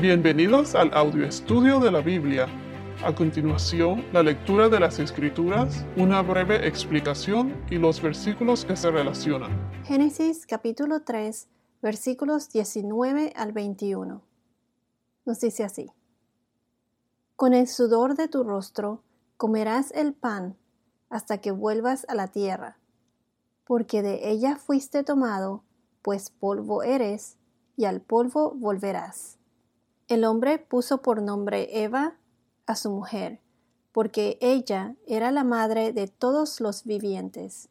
Bienvenidos 0.00 0.76
al 0.76 0.94
audio 0.94 1.26
estudio 1.26 1.80
de 1.80 1.90
la 1.90 2.00
Biblia. 2.00 2.46
A 3.04 3.12
continuación, 3.12 4.04
la 4.12 4.22
lectura 4.22 4.68
de 4.68 4.78
las 4.78 5.00
Escrituras, 5.00 5.84
una 5.96 6.22
breve 6.22 6.68
explicación 6.68 7.52
y 7.68 7.78
los 7.78 8.00
versículos 8.00 8.64
que 8.64 8.76
se 8.76 8.92
relacionan. 8.92 9.50
Génesis 9.82 10.46
capítulo 10.46 11.02
3, 11.02 11.48
versículos 11.82 12.52
19 12.52 13.32
al 13.34 13.50
21. 13.50 14.22
Nos 15.26 15.40
dice 15.40 15.64
así. 15.64 15.90
Con 17.34 17.52
el 17.52 17.66
sudor 17.66 18.14
de 18.14 18.28
tu 18.28 18.44
rostro 18.44 19.02
comerás 19.36 19.90
el 19.90 20.14
pan 20.14 20.56
hasta 21.10 21.38
que 21.38 21.50
vuelvas 21.50 22.06
a 22.08 22.14
la 22.14 22.28
tierra, 22.28 22.78
porque 23.66 24.02
de 24.02 24.30
ella 24.30 24.58
fuiste 24.58 25.02
tomado, 25.02 25.64
pues 26.02 26.30
polvo 26.30 26.84
eres, 26.84 27.36
y 27.76 27.86
al 27.86 28.00
polvo 28.00 28.52
volverás. 28.54 29.37
El 30.08 30.24
hombre 30.24 30.58
puso 30.58 31.02
por 31.02 31.20
nombre 31.20 31.82
Eva 31.82 32.16
a 32.64 32.76
su 32.76 32.90
mujer, 32.90 33.42
porque 33.92 34.38
ella 34.40 34.96
era 35.06 35.30
la 35.30 35.44
madre 35.44 35.92
de 35.92 36.08
todos 36.08 36.60
los 36.60 36.84
vivientes. 36.84 37.68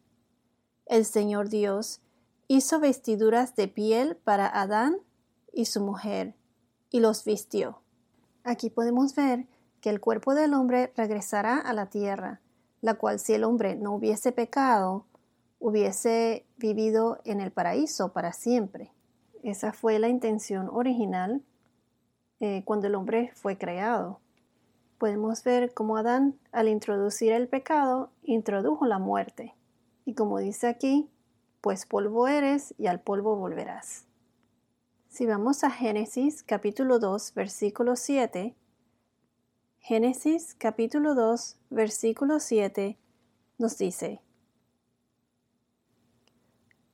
El 0.85 1.05
Señor 1.05 1.49
Dios 1.49 1.99
hizo 2.47 2.79
vestiduras 2.79 3.55
de 3.55 3.67
piel 3.67 4.17
para 4.17 4.47
Adán 4.47 4.97
y 5.51 5.65
su 5.65 5.81
mujer, 5.81 6.35
y 6.91 6.99
los 6.99 7.25
vistió. 7.25 7.81
Aquí 8.43 8.69
podemos 8.69 9.15
ver 9.15 9.47
que 9.81 9.89
el 9.89 9.99
cuerpo 9.99 10.35
del 10.35 10.53
hombre 10.53 10.93
regresará 10.95 11.57
a 11.57 11.73
la 11.73 11.89
tierra, 11.89 12.39
la 12.81 12.93
cual 12.93 13.17
si 13.17 13.33
el 13.33 13.45
hombre 13.45 13.75
no 13.75 13.95
hubiese 13.95 14.31
pecado, 14.31 15.07
hubiese 15.59 16.45
vivido 16.57 17.19
en 17.25 17.41
el 17.41 17.51
paraíso 17.51 18.13
para 18.13 18.31
siempre. 18.31 18.93
Esa 19.41 19.73
fue 19.73 19.97
la 19.97 20.07
intención 20.07 20.69
original 20.71 21.41
eh, 22.39 22.63
cuando 22.65 22.87
el 22.87 22.95
hombre 22.95 23.31
fue 23.33 23.57
creado. 23.57 24.19
Podemos 24.97 25.43
ver 25.43 25.73
cómo 25.73 25.97
Adán, 25.97 26.37
al 26.51 26.67
introducir 26.67 27.31
el 27.31 27.47
pecado, 27.47 28.11
introdujo 28.23 28.85
la 28.85 28.99
muerte. 28.99 29.55
Y 30.05 30.13
como 30.13 30.39
dice 30.39 30.67
aquí, 30.67 31.09
pues 31.61 31.85
polvo 31.85 32.27
eres 32.27 32.73
y 32.77 32.87
al 32.87 32.99
polvo 32.99 33.35
volverás. 33.35 34.05
Si 35.09 35.25
vamos 35.25 35.63
a 35.63 35.71
Génesis 35.71 36.43
capítulo 36.43 36.99
2, 36.99 37.33
versículo 37.33 37.95
7, 37.95 38.55
Génesis 39.79 40.53
capítulo 40.55 41.15
2, 41.15 41.57
versículo 41.69 42.39
7 42.39 42.97
nos 43.57 43.77
dice, 43.77 44.21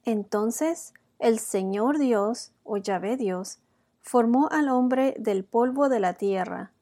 Entonces 0.05 0.94
el 1.19 1.39
Señor 1.39 2.00
Dios, 2.00 2.52
o 2.63 2.78
Yahvé 2.78 3.17
Dios, 3.17 3.59
formó 4.03 4.49
al 4.51 4.69
hombre 4.69 5.15
del 5.17 5.43
polvo 5.43 5.89
de 5.89 5.99
la 5.99 6.13
tierra 6.13 6.73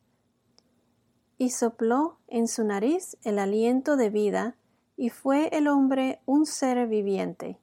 y 1.37 1.51
sopló 1.51 2.19
en 2.27 2.47
su 2.47 2.63
nariz 2.63 3.17
el 3.23 3.39
aliento 3.39 3.95
de 3.95 4.09
vida, 4.09 4.55
y 4.95 5.09
fue 5.09 5.47
el 5.47 5.67
hombre 5.67 6.21
un 6.27 6.45
ser 6.45 6.87
viviente. 6.87 7.59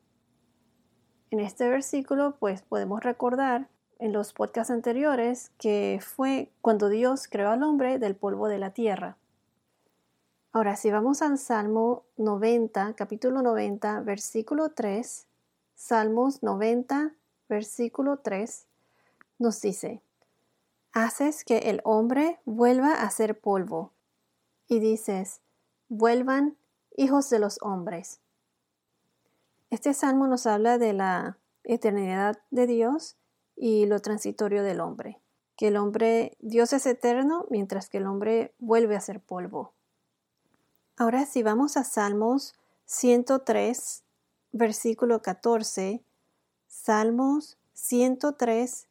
En 1.30 1.38
este 1.38 1.68
versículo, 1.68 2.36
pues 2.40 2.62
podemos 2.62 3.04
recordar 3.04 3.68
en 4.00 4.12
los 4.12 4.32
podcasts 4.32 4.72
anteriores 4.72 5.52
que 5.58 6.00
fue 6.02 6.50
cuando 6.60 6.88
Dios 6.88 7.28
creó 7.28 7.50
al 7.50 7.62
hombre 7.62 8.00
del 8.00 8.16
polvo 8.16 8.48
de 8.48 8.58
la 8.58 8.72
tierra. 8.72 9.16
Ahora, 10.50 10.74
si 10.74 10.90
vamos 10.90 11.22
al 11.22 11.38
Salmo 11.38 12.04
90, 12.16 12.94
capítulo 12.94 13.42
90, 13.42 14.00
versículo 14.00 14.70
3, 14.70 15.28
Salmos 15.76 16.42
90, 16.42 17.14
versículo 17.48 18.18
3, 18.18 18.67
nos 19.38 19.60
dice, 19.60 20.02
haces 20.92 21.44
que 21.44 21.58
el 21.70 21.80
hombre 21.84 22.40
vuelva 22.44 22.92
a 22.92 23.10
ser 23.10 23.40
polvo. 23.40 23.92
Y 24.66 24.80
dices, 24.80 25.40
vuelvan 25.88 26.56
hijos 26.96 27.30
de 27.30 27.38
los 27.38 27.58
hombres. 27.62 28.20
Este 29.70 29.94
salmo 29.94 30.26
nos 30.26 30.46
habla 30.46 30.78
de 30.78 30.92
la 30.92 31.38
eternidad 31.64 32.38
de 32.50 32.66
Dios 32.66 33.16
y 33.56 33.86
lo 33.86 34.00
transitorio 34.00 34.62
del 34.62 34.80
hombre. 34.80 35.20
Que 35.56 35.68
el 35.68 35.76
hombre, 35.76 36.36
Dios 36.40 36.72
es 36.72 36.86
eterno, 36.86 37.46
mientras 37.50 37.88
que 37.88 37.98
el 37.98 38.06
hombre 38.06 38.54
vuelve 38.58 38.96
a 38.96 39.00
ser 39.00 39.20
polvo. 39.20 39.72
Ahora 40.96 41.26
si 41.26 41.42
vamos 41.42 41.76
a 41.76 41.84
Salmos 41.84 42.54
103, 42.86 44.02
versículo 44.52 45.22
14, 45.22 46.02
Salmos 46.66 47.56
103, 47.74 48.87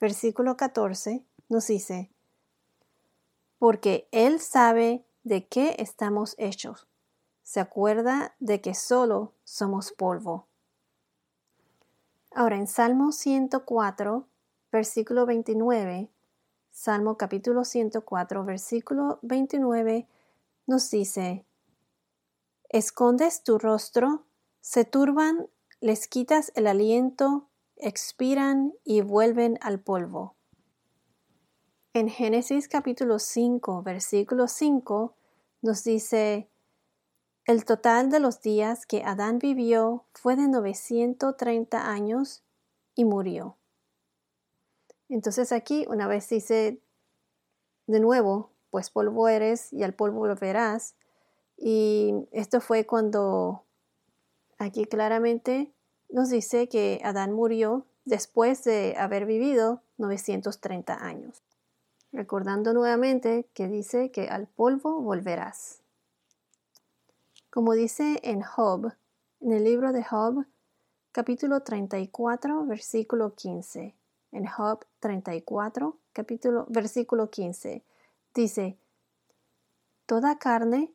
versículo 0.00 0.56
14, 0.56 1.24
nos 1.48 1.66
dice, 1.66 2.10
porque 3.58 4.08
Él 4.12 4.40
sabe 4.40 5.04
de 5.24 5.46
qué 5.46 5.76
estamos 5.78 6.34
hechos. 6.38 6.86
Se 7.42 7.60
acuerda 7.60 8.34
de 8.38 8.60
que 8.60 8.74
solo 8.74 9.34
somos 9.44 9.92
polvo. 9.92 10.46
Ahora 12.30 12.56
en 12.56 12.66
Salmo 12.66 13.10
104, 13.10 14.28
versículo 14.70 15.26
29, 15.26 16.10
Salmo 16.70 17.16
capítulo 17.16 17.64
104, 17.64 18.44
versículo 18.44 19.18
29, 19.22 20.06
nos 20.66 20.90
dice, 20.90 21.46
Escondes 22.68 23.42
tu 23.42 23.58
rostro, 23.58 24.26
se 24.60 24.84
turban, 24.84 25.48
les 25.80 26.06
quitas 26.06 26.52
el 26.54 26.66
aliento, 26.66 27.48
expiran 27.80 28.72
y 28.84 29.00
vuelven 29.00 29.58
al 29.60 29.80
polvo. 29.80 30.36
En 31.94 32.08
Génesis 32.08 32.68
capítulo 32.68 33.18
5, 33.18 33.82
versículo 33.82 34.46
5, 34.46 35.16
nos 35.62 35.84
dice, 35.84 36.48
el 37.44 37.64
total 37.64 38.10
de 38.10 38.20
los 38.20 38.40
días 38.40 38.84
que 38.84 39.02
Adán 39.02 39.38
vivió 39.38 40.04
fue 40.12 40.36
de 40.36 40.48
930 40.48 41.90
años 41.90 42.44
y 42.94 43.04
murió. 43.04 43.56
Entonces 45.08 45.52
aquí 45.52 45.86
una 45.88 46.06
vez 46.06 46.28
dice 46.28 46.82
de 47.86 48.00
nuevo, 48.00 48.52
pues 48.70 48.90
polvo 48.90 49.28
eres 49.28 49.72
y 49.72 49.82
al 49.82 49.94
polvo 49.94 50.18
volverás. 50.18 50.94
Y 51.56 52.14
esto 52.32 52.60
fue 52.60 52.86
cuando 52.86 53.64
aquí 54.58 54.84
claramente 54.84 55.72
nos 56.10 56.30
dice 56.30 56.68
que 56.68 57.00
Adán 57.04 57.32
murió 57.32 57.86
después 58.04 58.64
de 58.64 58.96
haber 58.98 59.26
vivido 59.26 59.82
930 59.98 61.04
años. 61.04 61.42
Recordando 62.12 62.72
nuevamente 62.72 63.48
que 63.52 63.68
dice 63.68 64.10
que 64.10 64.28
al 64.28 64.46
polvo 64.46 65.00
volverás. 65.02 65.82
Como 67.50 67.74
dice 67.74 68.20
en 68.22 68.42
Job, 68.42 68.92
en 69.40 69.52
el 69.52 69.64
libro 69.64 69.92
de 69.92 70.02
Job, 70.02 70.46
capítulo 71.12 71.60
34, 71.60 72.64
versículo 72.64 73.34
15. 73.34 73.94
En 74.32 74.46
Job 74.46 74.84
34, 75.00 75.98
capítulo, 76.12 76.66
versículo 76.68 77.30
15, 77.30 77.84
dice, 78.34 78.78
Toda 80.06 80.38
carne 80.38 80.92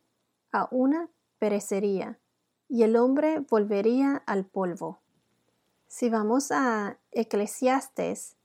a 0.51 0.67
una 0.71 1.09
perecería, 1.39 2.19
y 2.67 2.83
el 2.83 2.95
hombre 2.95 3.39
volvería 3.39 4.23
al 4.25 4.45
polvo. 4.45 5.02
Si 5.95 6.09
vamos 6.09 6.49
a 6.51 6.97
Eclesiastes 7.11 8.35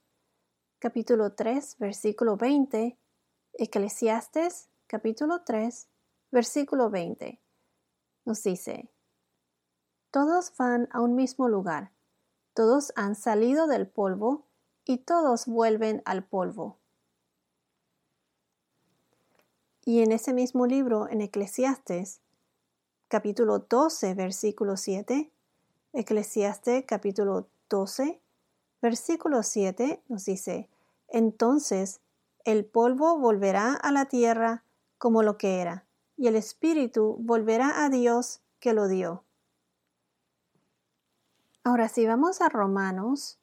capítulo 0.77 1.33
3, 1.33 1.77
versículo 1.79 2.37
20, 2.37 2.95
Eclesiastes 3.53 4.69
capítulo 4.85 5.41
3, 5.41 5.87
versículo 6.29 6.91
20, 6.91 7.41
nos 8.25 8.43
dice, 8.43 8.91
Todos 10.11 10.53
van 10.59 10.89
a 10.91 11.01
un 11.01 11.15
mismo 11.15 11.49
lugar, 11.49 11.91
todos 12.53 12.93
han 12.95 13.15
salido 13.15 13.65
del 13.65 13.87
polvo 13.87 14.45
y 14.85 14.99
todos 14.99 15.47
vuelven 15.47 16.03
al 16.05 16.23
polvo. 16.23 16.77
Y 19.83 20.03
en 20.03 20.11
ese 20.11 20.33
mismo 20.33 20.67
libro, 20.67 21.09
en 21.09 21.21
Eclesiastes, 21.21 22.21
capítulo 23.07 23.57
12, 23.57 24.13
versículo 24.13 24.77
7, 24.77 25.31
Eclesiastes 25.91 26.85
capítulo 26.85 27.49
12, 27.67 28.21
versículo 28.79 29.41
7 29.41 30.03
nos 30.07 30.25
dice, 30.25 30.69
entonces 31.07 31.99
el 32.45 32.63
polvo 32.65 33.17
volverá 33.17 33.73
a 33.73 33.91
la 33.91 34.05
tierra 34.05 34.63
como 34.99 35.23
lo 35.23 35.39
que 35.39 35.61
era, 35.61 35.87
y 36.15 36.27
el 36.27 36.35
espíritu 36.35 37.17
volverá 37.19 37.83
a 37.83 37.89
Dios 37.89 38.41
que 38.59 38.73
lo 38.73 38.87
dio. 38.87 39.23
Ahora 41.63 41.89
si 41.89 42.05
vamos 42.05 42.41
a 42.41 42.49
Romanos 42.49 43.39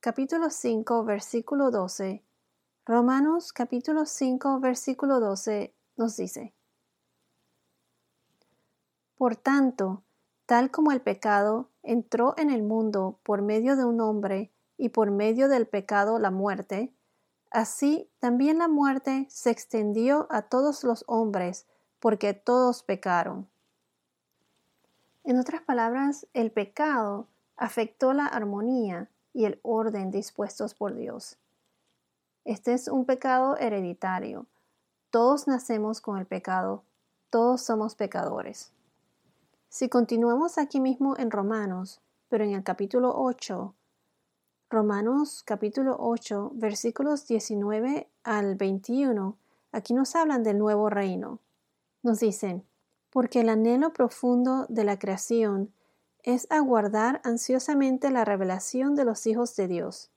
capítulo 0.00 0.48
5 0.48 1.04
versículo 1.04 1.70
12, 1.70 2.24
Romanos 2.86 3.52
capítulo 3.52 4.06
5 4.06 4.60
versículo 4.60 5.20
12 5.20 5.74
nos 5.96 6.16
dice, 6.16 6.54
Por 9.18 9.36
tanto, 9.36 10.05
tal 10.46 10.70
como 10.70 10.92
el 10.92 11.00
pecado 11.00 11.68
entró 11.82 12.34
en 12.38 12.50
el 12.50 12.62
mundo 12.62 13.18
por 13.22 13.42
medio 13.42 13.76
de 13.76 13.84
un 13.84 14.00
hombre 14.00 14.52
y 14.78 14.90
por 14.90 15.10
medio 15.10 15.48
del 15.48 15.66
pecado 15.66 16.18
la 16.18 16.30
muerte, 16.30 16.92
así 17.50 18.08
también 18.20 18.58
la 18.58 18.68
muerte 18.68 19.26
se 19.28 19.50
extendió 19.50 20.26
a 20.30 20.42
todos 20.42 20.84
los 20.84 21.04
hombres, 21.08 21.66
porque 21.98 22.34
todos 22.34 22.82
pecaron. 22.82 23.48
En 25.24 25.40
otras 25.40 25.62
palabras, 25.62 26.26
el 26.34 26.52
pecado 26.52 27.26
afectó 27.56 28.12
la 28.12 28.26
armonía 28.26 29.08
y 29.32 29.44
el 29.44 29.58
orden 29.62 30.10
dispuestos 30.10 30.74
por 30.74 30.94
Dios. 30.94 31.36
Este 32.44 32.74
es 32.74 32.86
un 32.86 33.06
pecado 33.06 33.56
hereditario. 33.56 34.46
Todos 35.10 35.48
nacemos 35.48 36.00
con 36.00 36.18
el 36.18 36.26
pecado, 36.26 36.84
todos 37.30 37.62
somos 37.62 37.96
pecadores. 37.96 38.70
Si 39.78 39.90
continuamos 39.90 40.56
aquí 40.56 40.80
mismo 40.80 41.18
en 41.18 41.30
Romanos, 41.30 42.00
pero 42.30 42.44
en 42.44 42.54
el 42.54 42.64
capítulo 42.64 43.12
8, 43.14 43.74
Romanos 44.70 45.42
capítulo 45.44 45.98
8, 46.00 46.52
versículos 46.54 47.26
19 47.26 48.08
al 48.24 48.54
21, 48.54 49.36
aquí 49.72 49.92
nos 49.92 50.16
hablan 50.16 50.42
del 50.44 50.56
nuevo 50.56 50.88
reino. 50.88 51.40
Nos 52.02 52.20
dicen, 52.20 52.64
porque 53.10 53.40
el 53.40 53.50
anhelo 53.50 53.92
profundo 53.92 54.64
de 54.70 54.84
la 54.84 54.98
creación 54.98 55.74
es 56.22 56.46
aguardar 56.48 57.20
ansiosamente 57.22 58.10
la 58.10 58.24
revelación 58.24 58.94
de 58.94 59.04
los 59.04 59.26
hijos 59.26 59.56
de 59.56 59.68
Dios, 59.68 60.10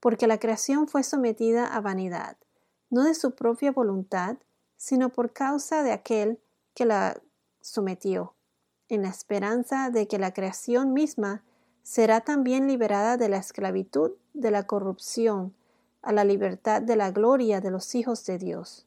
porque 0.00 0.26
la 0.26 0.40
creación 0.40 0.88
fue 0.88 1.04
sometida 1.04 1.64
a 1.64 1.80
vanidad, 1.80 2.36
no 2.90 3.04
de 3.04 3.14
su 3.14 3.36
propia 3.36 3.70
voluntad, 3.70 4.38
sino 4.76 5.10
por 5.10 5.32
causa 5.32 5.84
de 5.84 5.92
aquel 5.92 6.40
que 6.74 6.86
la 6.86 7.22
sometió, 7.60 8.34
en 8.90 9.02
la 9.02 9.08
esperanza 9.08 9.90
de 9.90 10.06
que 10.06 10.18
la 10.18 10.32
creación 10.32 10.92
misma 10.92 11.42
será 11.82 12.20
también 12.20 12.66
liberada 12.66 13.16
de 13.16 13.28
la 13.28 13.38
esclavitud 13.38 14.12
de 14.34 14.50
la 14.50 14.64
corrupción 14.64 15.54
a 16.02 16.12
la 16.12 16.24
libertad 16.24 16.82
de 16.82 16.96
la 16.96 17.10
gloria 17.10 17.60
de 17.60 17.70
los 17.70 17.94
hijos 17.94 18.24
de 18.26 18.38
Dios. 18.38 18.86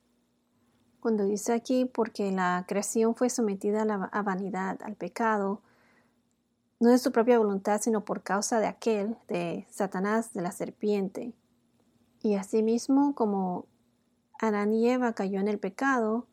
Cuando 0.99 1.25
dice 1.25 1.53
aquí, 1.53 1.85
porque 1.85 2.31
la 2.31 2.65
creación 2.67 3.15
fue 3.15 3.29
sometida 3.29 3.81
a, 3.83 4.21
vanidad, 4.21 4.79
al 4.83 4.95
pecado, 4.95 5.61
no 6.79 6.89
de 6.89 6.97
su 6.97 7.11
propia 7.11 7.37
voluntad, 7.37 7.81
sino 7.81 8.05
por 8.05 8.23
causa 8.23 8.59
de 8.59 8.67
aquel, 8.67 9.17
de 9.27 9.65
Satanás, 9.69 10.33
de 10.33 10.41
la 10.41 10.51
serpiente. 10.51 11.33
Y 12.21 12.35
asimismo, 12.35 13.15
como 13.15 13.65
Adán 14.39 14.73
y 14.73 14.89
Eva 14.89 15.13
cayó 15.13 15.39
en 15.39 15.47
el 15.47 15.59
pecado, 15.59 16.25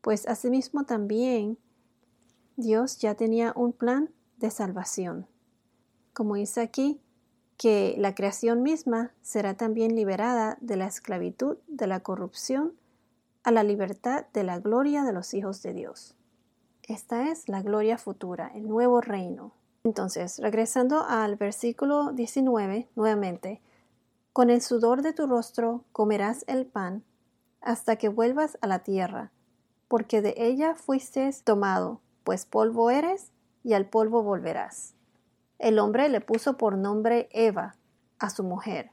pues 0.00 0.26
asimismo 0.26 0.84
también 0.84 1.58
Dios 2.56 2.98
ya 2.98 3.14
tenía 3.14 3.52
un 3.54 3.72
plan 3.72 4.10
de 4.38 4.50
salvación. 4.50 5.26
Como 6.14 6.36
dice 6.36 6.62
aquí, 6.62 7.00
que 7.58 7.94
la 7.98 8.14
creación 8.14 8.62
misma 8.62 9.12
será 9.20 9.58
también 9.58 9.94
liberada 9.94 10.56
de 10.60 10.76
la 10.76 10.86
esclavitud, 10.86 11.58
de 11.66 11.86
la 11.86 12.00
corrupción, 12.00 12.72
a 13.44 13.50
la 13.50 13.62
libertad 13.62 14.26
de 14.32 14.42
la 14.42 14.58
gloria 14.58 15.04
de 15.04 15.12
los 15.12 15.34
hijos 15.34 15.62
de 15.62 15.74
Dios. 15.74 16.16
Esta 16.82 17.30
es 17.30 17.48
la 17.48 17.62
gloria 17.62 17.98
futura, 17.98 18.50
el 18.54 18.68
nuevo 18.68 19.00
reino. 19.00 19.52
Entonces, 19.84 20.38
regresando 20.38 21.04
al 21.06 21.36
versículo 21.36 22.12
19, 22.12 22.88
nuevamente, 22.96 23.60
con 24.32 24.50
el 24.50 24.62
sudor 24.62 25.02
de 25.02 25.12
tu 25.12 25.26
rostro 25.26 25.84
comerás 25.92 26.44
el 26.48 26.66
pan 26.66 27.04
hasta 27.60 27.96
que 27.96 28.08
vuelvas 28.08 28.58
a 28.60 28.66
la 28.66 28.80
tierra, 28.80 29.30
porque 29.88 30.22
de 30.22 30.34
ella 30.36 30.74
fuiste 30.74 31.30
tomado, 31.44 32.00
pues 32.26 32.44
polvo 32.44 32.90
eres 32.90 33.30
y 33.62 33.74
al 33.74 33.88
polvo 33.88 34.24
volverás. 34.24 34.94
El 35.60 35.78
hombre 35.78 36.08
le 36.08 36.20
puso 36.20 36.56
por 36.56 36.76
nombre 36.76 37.28
Eva 37.30 37.76
a 38.18 38.30
su 38.30 38.42
mujer, 38.42 38.90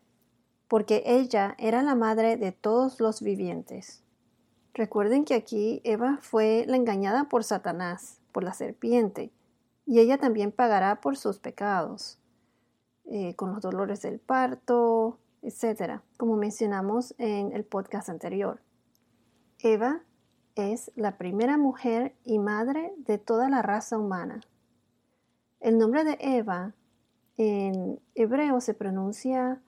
porque 0.67 1.01
ella 1.03 1.55
era 1.57 1.81
la 1.81 1.95
madre 1.95 2.37
de 2.37 2.51
todos 2.51 2.99
los 2.99 3.23
vivientes. 3.23 4.03
Recuerden 4.75 5.25
que 5.25 5.33
aquí 5.33 5.81
Eva 5.83 6.19
fue 6.21 6.65
la 6.67 6.77
engañada 6.77 7.27
por 7.27 7.43
Satanás, 7.43 8.19
por 8.31 8.43
la 8.43 8.53
serpiente, 8.53 9.33
y 9.87 9.99
ella 9.99 10.19
también 10.19 10.51
pagará 10.51 11.01
por 11.01 11.17
sus 11.17 11.39
pecados, 11.39 12.19
eh, 13.05 13.35
con 13.35 13.51
los 13.51 13.61
dolores 13.61 14.03
del 14.03 14.19
parto, 14.19 15.17
etc., 15.41 16.01
como 16.17 16.37
mencionamos 16.37 17.15
en 17.17 17.51
el 17.51 17.65
podcast 17.65 18.09
anterior. 18.09 18.61
Eva 19.57 20.03
es 20.55 20.91
la 20.95 21.17
primera 21.17 21.57
mujer 21.57 22.15
y 22.23 22.39
madre 22.39 22.93
de 22.97 23.17
toda 23.17 23.49
la 23.49 23.61
raza 23.61 23.97
humana. 23.97 24.41
El 25.59 25.77
nombre 25.77 26.03
de 26.03 26.17
Eva 26.19 26.73
en 27.37 27.99
hebreo 28.15 28.61
se 28.61 28.73
pronuncia 28.73 29.61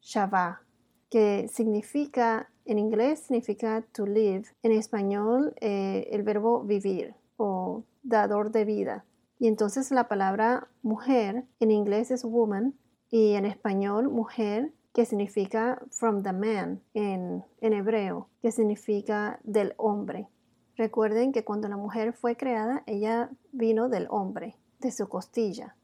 Shavá, 0.00 0.62
que 1.10 1.48
significa 1.48 2.50
en 2.64 2.78
inglés 2.78 3.20
significa 3.20 3.82
to 3.92 4.06
live. 4.06 4.44
En 4.62 4.72
español, 4.72 5.54
eh, 5.60 6.08
el 6.12 6.22
verbo 6.22 6.62
vivir 6.62 7.14
o 7.36 7.84
dador 8.02 8.50
de 8.52 8.64
vida. 8.64 9.04
Y 9.38 9.48
entonces 9.48 9.90
la 9.90 10.06
palabra 10.08 10.68
mujer 10.82 11.44
en 11.58 11.70
inglés 11.70 12.10
es 12.10 12.24
woman 12.24 12.74
y 13.10 13.32
en 13.32 13.44
español 13.44 14.08
mujer 14.08 14.72
que 14.92 15.04
significa 15.04 15.80
from 15.90 16.22
the 16.22 16.32
man 16.32 16.82
en, 16.94 17.44
en 17.60 17.72
hebreo, 17.72 18.28
que 18.42 18.50
significa 18.50 19.38
del 19.44 19.74
hombre. 19.76 20.28
Recuerden 20.76 21.32
que 21.32 21.44
cuando 21.44 21.68
la 21.68 21.76
mujer 21.76 22.12
fue 22.12 22.36
creada, 22.36 22.82
ella 22.86 23.30
vino 23.52 23.88
del 23.88 24.06
hombre, 24.10 24.56
de 24.80 24.90
su 24.90 25.08
costilla. 25.08 25.76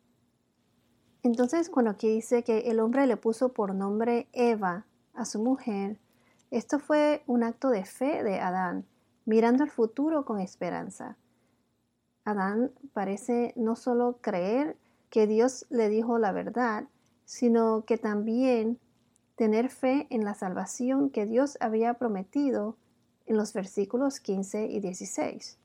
Entonces, 1.23 1.71
cuando 1.71 1.91
aquí 1.91 2.09
dice 2.09 2.45
que 2.45 2.71
el 2.71 2.81
hombre 2.81 3.07
le 3.07 3.17
puso 3.17 3.53
por 3.53 3.75
nombre 3.75 4.29
Eva 4.33 4.87
a 5.13 5.25
su 5.25 5.41
mujer, 5.41 5.99
esto 6.51 6.79
fue 6.79 7.23
un 7.27 7.43
acto 7.43 7.71
de 7.71 7.85
fe 7.85 8.23
de 8.23 8.39
Adán, 8.39 8.87
mirando 9.25 9.65
al 9.65 9.71
futuro 9.71 10.25
con 10.25 10.41
esperanza. 10.41 11.17
Adán 12.25 12.73
parece 12.93 13.53
no 13.57 13.77
solo 13.77 14.19
creer 14.21 14.77
que 15.11 15.27
Dios 15.27 15.67
le 15.69 15.89
dijo 15.89 16.19
la 16.19 16.33
verdad, 16.33 16.89
sino 17.25 17.85
que 17.85 17.99
también 17.99 18.79
tener 19.37 19.71
fe 19.71 20.07
en 20.11 20.25
la 20.25 20.35
salvación 20.35 21.11
que 21.11 21.27
Dios 21.27 21.57
había 21.61 21.95
prometido 21.95 22.77
en 23.27 23.37
los 23.37 23.53
versículos 23.53 24.21
15 24.21 24.67
y 24.67 24.81
16. 24.81 25.59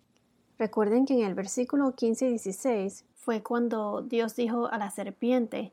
Recuerden 0.58 1.06
que 1.06 1.14
en 1.16 1.26
el 1.26 1.34
versículo 1.34 1.96
15 1.96 2.28
y 2.28 2.30
16 2.30 3.06
fue 3.16 3.42
cuando 3.42 4.02
Dios 4.02 4.36
dijo 4.36 4.68
a 4.68 4.78
la 4.78 4.92
serpiente 4.92 5.72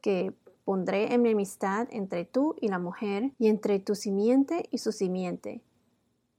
que 0.00 0.34
Pondré 0.68 1.14
enemistad 1.14 1.88
entre 1.92 2.26
tú 2.26 2.54
y 2.60 2.68
la 2.68 2.78
mujer, 2.78 3.32
y 3.38 3.48
entre 3.48 3.78
tu 3.78 3.94
simiente 3.94 4.68
y 4.70 4.76
su 4.76 4.92
simiente. 4.92 5.62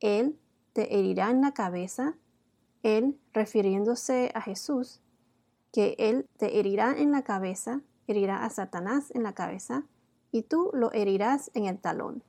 Él 0.01 0.37
te 0.73 0.99
herirá 0.99 1.31
en 1.31 1.41
la 1.41 1.55
cabeza, 1.55 2.15
él 2.83 3.17
refiriéndose 3.33 4.29
a 4.35 4.41
Jesús, 4.41 5.01
que 5.73 5.95
él 5.97 6.27
te 6.37 6.59
herirá 6.59 6.95
en 6.95 7.11
la 7.11 7.23
cabeza, 7.23 7.81
herirá 8.05 8.45
a 8.45 8.51
Satanás 8.51 9.09
en 9.15 9.23
la 9.23 9.33
cabeza, 9.33 9.85
y 10.31 10.43
tú 10.43 10.71
lo 10.73 10.91
herirás 10.93 11.51
en 11.53 11.65
el 11.65 11.79
talón, 11.79 12.23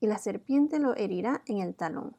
y 0.00 0.06
la 0.06 0.18
serpiente 0.18 0.78
lo 0.78 0.94
herirá 0.96 1.42
en 1.46 1.58
el 1.58 1.74
talón. 1.74 2.16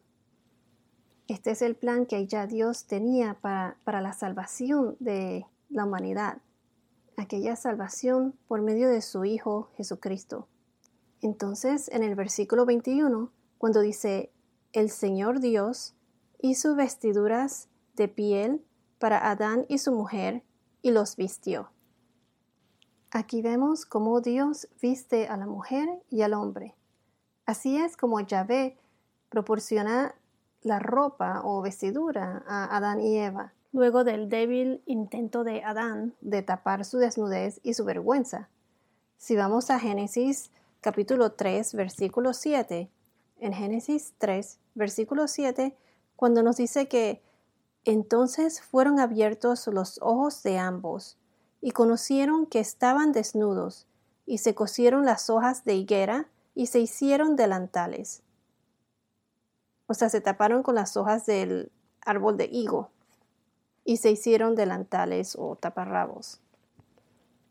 Este 1.28 1.52
es 1.52 1.62
el 1.62 1.76
plan 1.76 2.06
que 2.06 2.28
ya 2.28 2.48
Dios 2.48 2.86
tenía 2.86 3.36
para, 3.42 3.78
para 3.84 4.02
la 4.02 4.14
salvación 4.14 4.96
de 5.00 5.46
la 5.70 5.86
humanidad 5.86 6.40
aquella 7.18 7.56
salvación 7.56 8.36
por 8.48 8.62
medio 8.62 8.90
de 8.90 9.02
su 9.02 9.26
Hijo 9.26 9.70
Jesucristo. 9.76 10.48
Entonces, 11.22 11.90
en 11.92 12.04
el 12.04 12.16
versículo 12.16 12.66
21, 12.66 13.32
cuando 13.58 13.82
dice, 13.82 14.32
el 14.74 14.90
Señor 14.90 15.40
Dios 15.40 15.96
hizo 16.42 16.76
vestiduras 16.76 17.70
de 17.96 18.08
piel 18.08 18.64
para 19.00 19.30
Adán 19.30 19.66
y 19.70 19.78
su 19.78 19.92
mujer 19.92 20.44
y 20.82 20.92
los 20.92 21.16
vistió. 21.16 21.72
Aquí 23.18 23.42
vemos 23.42 23.86
cómo 23.86 24.20
Dios 24.20 24.68
viste 24.82 25.30
a 25.30 25.38
la 25.38 25.46
mujer 25.46 25.88
y 26.10 26.24
al 26.24 26.34
hombre. 26.34 26.76
Así 27.46 27.78
es 27.78 27.96
como 27.96 28.20
Yahvé 28.20 28.78
proporciona 29.30 30.14
la 30.64 30.80
ropa 30.80 31.40
o 31.46 31.62
vestidura 31.62 32.44
a 32.46 32.76
Adán 32.76 33.00
y 33.00 33.18
Eva 33.18 33.54
luego 33.72 34.04
del 34.04 34.28
débil 34.28 34.84
intento 34.86 35.46
de 35.46 35.64
Adán 35.64 36.14
de 36.20 36.42
tapar 36.42 36.84
su 36.84 36.98
desnudez 36.98 37.62
y 37.64 37.74
su 37.76 37.86
vergüenza. 37.86 38.50
Si 39.18 39.38
vamos 39.38 39.70
a 39.70 39.80
Génesis 39.80 40.52
capítulo 40.82 41.32
3, 41.32 41.74
versículo 41.74 42.34
7, 42.34 42.90
en 43.40 43.54
Génesis 43.54 44.14
3, 44.18 44.60
versículo 44.74 45.30
7, 45.30 45.74
cuando 46.18 46.44
nos 46.44 46.58
dice 46.58 46.90
que 46.90 47.22
entonces 47.86 48.60
fueron 48.60 49.00
abiertos 49.00 49.68
los 49.68 50.02
ojos 50.02 50.44
de 50.44 50.58
ambos, 50.58 51.18
y 51.66 51.72
conocieron 51.72 52.46
que 52.46 52.60
estaban 52.60 53.12
desnudos, 53.12 53.88
y 54.28 54.38
se 54.38 54.54
cosieron 54.54 55.04
las 55.04 55.32
hojas 55.32 55.66
de 55.66 55.74
higuera, 55.74 56.30
y 56.54 56.68
se 56.68 56.80
hicieron 56.80 57.36
delantales. 57.36 58.22
O 59.88 59.96
sea, 59.96 60.10
se 60.10 60.22
taparon 60.22 60.62
con 60.62 60.76
las 60.76 60.96
hojas 60.96 61.26
del 61.26 61.72
árbol 62.02 62.38
de 62.38 62.46
higo 62.52 62.92
y 63.84 63.98
se 63.98 64.12
hicieron 64.12 64.54
delantales 64.54 65.36
o 65.40 65.56
taparrabos. 65.56 66.40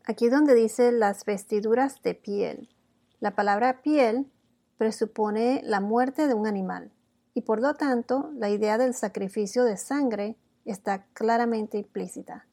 Aquí 0.05 0.29
donde 0.29 0.55
dice 0.55 0.93
las 0.93 1.25
vestiduras 1.25 2.01
de 2.01 2.15
piel, 2.15 2.69
La 3.19 3.35
palabra 3.35 3.81
piel 3.81 4.31
presupone 4.77 5.59
la 5.65 5.81
muerte 5.81 6.27
de 6.27 6.35
un 6.35 6.47
animal 6.47 6.89
y 7.33 7.41
por 7.41 7.59
lo 7.59 7.73
tanto 7.73 8.31
la 8.33 8.49
idea 8.49 8.77
del 8.77 8.93
sacrificio 8.93 9.65
de 9.65 9.75
sangre 9.75 10.37
está 10.63 11.03
claramente 11.07 11.79
implícita. 11.79 12.45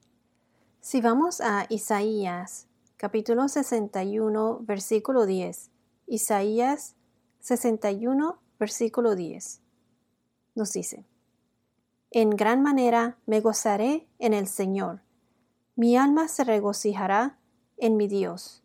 Si 0.85 1.01
vamos 1.01 1.41
a 1.41 1.67
Isaías 1.69 2.67
capítulo 2.97 3.47
61 3.47 4.63
versículo 4.63 5.27
10, 5.27 5.71
Isaías 6.09 6.97
61 7.39 8.41
versículo 8.59 9.15
10, 9.15 9.61
nos 10.57 10.73
dice, 10.73 11.07
En 12.11 12.31
gran 12.31 12.63
manera 12.63 13.17
me 13.27 13.41
gozaré 13.41 14.09
en 14.19 14.35
el 14.35 14.49
Señor, 14.49 15.03
mi 15.77 15.97
alma 15.97 16.27
se 16.27 16.43
regocijará 16.43 17.39
en 17.77 17.97
mi 17.97 18.09
Dios, 18.09 18.65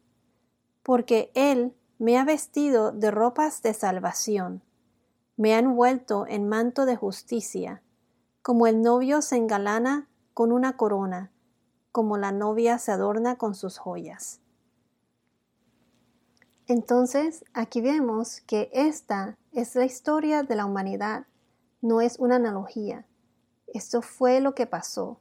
porque 0.82 1.32
Él 1.36 1.76
me 2.00 2.18
ha 2.18 2.26
vestido 2.26 2.92
de 2.92 3.12
ropas 3.12 3.62
de 3.62 3.76
salvación, 3.76 4.64
me 5.36 5.54
ha 5.54 5.60
envuelto 5.60 6.26
en 6.28 6.50
manto 6.50 6.88
de 6.88 6.96
justicia, 6.96 7.84
como 8.42 8.66
el 8.66 8.82
novio 8.82 9.22
se 9.22 9.36
engalana 9.36 10.10
con 10.34 10.52
una 10.52 10.78
corona, 10.78 11.32
como 11.98 12.20
la 12.20 12.32
novia 12.32 12.78
se 12.78 12.92
adorna 12.92 13.38
con 13.38 13.56
sus 13.56 13.80
joyas. 13.80 14.40
Entonces, 16.68 17.44
aquí 17.56 17.82
vemos 17.82 18.42
que 18.42 18.70
esta 18.72 19.36
es 19.52 19.76
la 19.76 19.84
historia 19.84 20.44
de 20.44 20.56
la 20.56 20.68
humanidad, 20.68 21.26
no 21.82 22.00
es 22.02 22.20
una 22.20 22.36
analogía. 22.36 23.08
Esto 23.66 24.04
fue 24.04 24.42
lo 24.42 24.54
que 24.54 24.68
pasó. 24.68 25.20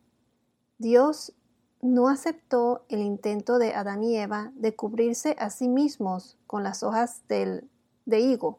Dios 0.77 1.33
no 1.81 2.11
aceptó 2.11 2.85
el 2.91 3.01
intento 3.01 3.57
de 3.57 3.73
Adán 3.73 4.05
y 4.05 4.19
Eva 4.19 4.53
de 4.55 4.77
cubrirse 4.77 5.35
a 5.39 5.49
sí 5.49 5.69
mismos 5.69 6.37
con 6.47 6.63
las 6.63 6.83
hojas 6.83 7.23
del, 7.27 7.71
de 8.05 8.21
higo, 8.21 8.59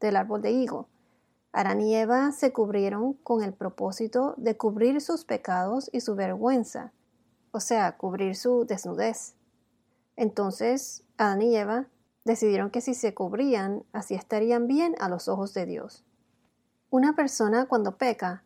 del 0.00 0.16
árbol 0.16 0.42
de 0.42 0.50
higo. 0.50 0.88
Adán 1.50 1.80
y 1.80 1.96
Eva 1.96 2.30
se 2.32 2.52
cubrieron 2.52 3.14
con 3.14 3.42
el 3.42 3.54
propósito 3.54 4.34
de 4.36 4.54
cubrir 4.58 5.00
sus 5.00 5.24
pecados 5.24 5.88
y 5.94 6.02
su 6.02 6.14
vergüenza, 6.14 6.92
o 7.54 7.60
sea, 7.60 7.96
cubrir 7.96 8.34
su 8.34 8.64
desnudez. 8.66 9.36
Entonces, 10.16 11.04
Adán 11.16 11.40
y 11.40 11.56
Eva 11.56 11.86
decidieron 12.24 12.70
que 12.70 12.80
si 12.80 12.94
se 12.94 13.14
cubrían, 13.14 13.84
así 13.92 14.16
estarían 14.16 14.66
bien 14.66 14.96
a 14.98 15.08
los 15.08 15.28
ojos 15.28 15.54
de 15.54 15.64
Dios. 15.64 16.04
Una 16.90 17.14
persona 17.14 17.66
cuando 17.66 17.96
peca, 17.96 18.42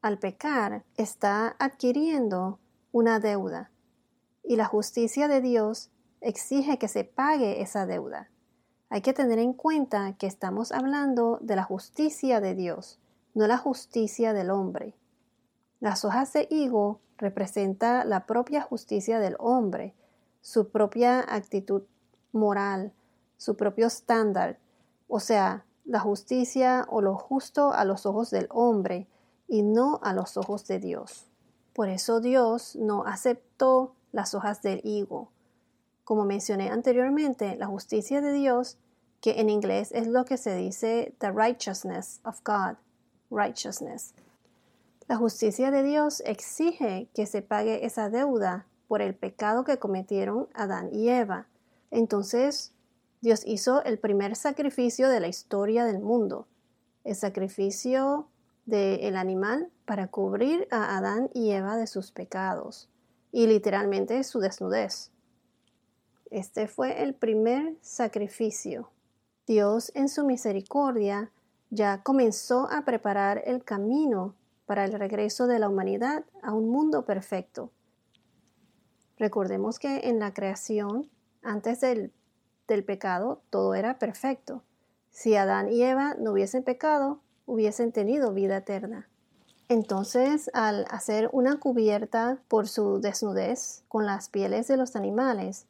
al 0.00 0.18
pecar, 0.18 0.84
está 0.96 1.56
adquiriendo 1.58 2.58
una 2.90 3.20
deuda 3.20 3.70
y 4.42 4.56
la 4.56 4.64
justicia 4.64 5.28
de 5.28 5.42
Dios 5.42 5.90
exige 6.22 6.78
que 6.78 6.88
se 6.88 7.04
pague 7.04 7.60
esa 7.60 7.84
deuda. 7.84 8.30
Hay 8.88 9.02
que 9.02 9.12
tener 9.12 9.38
en 9.38 9.52
cuenta 9.52 10.16
que 10.16 10.26
estamos 10.26 10.72
hablando 10.72 11.38
de 11.42 11.54
la 11.54 11.64
justicia 11.64 12.40
de 12.40 12.54
Dios, 12.54 12.98
no 13.34 13.46
la 13.46 13.58
justicia 13.58 14.32
del 14.32 14.50
hombre. 14.50 14.94
Las 15.80 16.06
hojas 16.06 16.32
de 16.32 16.48
higo 16.50 17.02
representa 17.18 18.04
la 18.04 18.26
propia 18.26 18.62
justicia 18.62 19.18
del 19.18 19.36
hombre, 19.38 19.94
su 20.40 20.70
propia 20.70 21.20
actitud 21.20 21.82
moral, 22.32 22.92
su 23.36 23.56
propio 23.56 23.86
estándar, 23.88 24.58
o 25.08 25.20
sea, 25.20 25.64
la 25.84 26.00
justicia 26.00 26.86
o 26.88 27.00
lo 27.00 27.16
justo 27.16 27.72
a 27.72 27.84
los 27.84 28.06
ojos 28.06 28.30
del 28.30 28.46
hombre 28.50 29.08
y 29.46 29.62
no 29.62 30.00
a 30.02 30.12
los 30.12 30.36
ojos 30.36 30.66
de 30.66 30.78
Dios. 30.78 31.26
Por 31.72 31.88
eso 31.88 32.20
Dios 32.20 32.76
no 32.76 33.04
aceptó 33.04 33.94
las 34.12 34.34
hojas 34.34 34.62
del 34.62 34.80
higo. 34.84 35.30
Como 36.04 36.24
mencioné 36.24 36.70
anteriormente, 36.70 37.56
la 37.56 37.66
justicia 37.66 38.20
de 38.20 38.32
Dios, 38.32 38.78
que 39.20 39.40
en 39.40 39.48
inglés 39.48 39.90
es 39.92 40.06
lo 40.06 40.24
que 40.24 40.36
se 40.36 40.54
dice 40.54 41.14
the 41.18 41.30
righteousness 41.30 42.20
of 42.24 42.40
God, 42.44 42.76
righteousness. 43.30 44.14
La 45.08 45.16
justicia 45.16 45.70
de 45.70 45.82
Dios 45.82 46.22
exige 46.26 47.08
que 47.14 47.24
se 47.24 47.40
pague 47.40 47.86
esa 47.86 48.10
deuda 48.10 48.66
por 48.88 49.00
el 49.00 49.14
pecado 49.14 49.64
que 49.64 49.78
cometieron 49.78 50.48
Adán 50.52 50.90
y 50.92 51.08
Eva. 51.08 51.46
Entonces, 51.90 52.74
Dios 53.22 53.42
hizo 53.46 53.82
el 53.84 53.98
primer 53.98 54.36
sacrificio 54.36 55.08
de 55.08 55.20
la 55.20 55.28
historia 55.28 55.86
del 55.86 55.98
mundo, 55.98 56.46
el 57.04 57.16
sacrificio 57.16 58.28
del 58.66 59.16
animal 59.16 59.70
para 59.86 60.08
cubrir 60.08 60.68
a 60.70 60.98
Adán 60.98 61.30
y 61.32 61.52
Eva 61.52 61.78
de 61.78 61.86
sus 61.86 62.12
pecados 62.12 62.90
y 63.32 63.46
literalmente 63.46 64.22
su 64.24 64.40
desnudez. 64.40 65.10
Este 66.30 66.68
fue 66.68 67.02
el 67.02 67.14
primer 67.14 67.76
sacrificio. 67.80 68.90
Dios 69.46 69.90
en 69.94 70.10
su 70.10 70.26
misericordia 70.26 71.30
ya 71.70 72.02
comenzó 72.02 72.68
a 72.70 72.84
preparar 72.84 73.42
el 73.46 73.64
camino 73.64 74.34
para 74.68 74.84
el 74.84 74.92
regreso 74.92 75.46
de 75.46 75.58
la 75.58 75.70
humanidad 75.70 76.26
a 76.42 76.52
un 76.52 76.68
mundo 76.68 77.06
perfecto. 77.06 77.72
Recordemos 79.16 79.78
que 79.78 80.10
en 80.10 80.18
la 80.18 80.34
creación, 80.34 81.08
antes 81.42 81.80
del, 81.80 82.12
del 82.68 82.84
pecado, 82.84 83.40
todo 83.48 83.74
era 83.74 83.98
perfecto. 83.98 84.62
Si 85.10 85.34
Adán 85.34 85.72
y 85.72 85.82
Eva 85.82 86.16
no 86.20 86.32
hubiesen 86.32 86.64
pecado, 86.64 87.22
hubiesen 87.46 87.92
tenido 87.92 88.34
vida 88.34 88.58
eterna. 88.58 89.08
Entonces, 89.70 90.50
al 90.52 90.84
hacer 90.90 91.30
una 91.32 91.58
cubierta 91.58 92.38
por 92.48 92.68
su 92.68 93.00
desnudez 93.00 93.84
con 93.88 94.04
las 94.04 94.28
pieles 94.28 94.68
de 94.68 94.76
los 94.76 94.96
animales, 94.96 95.64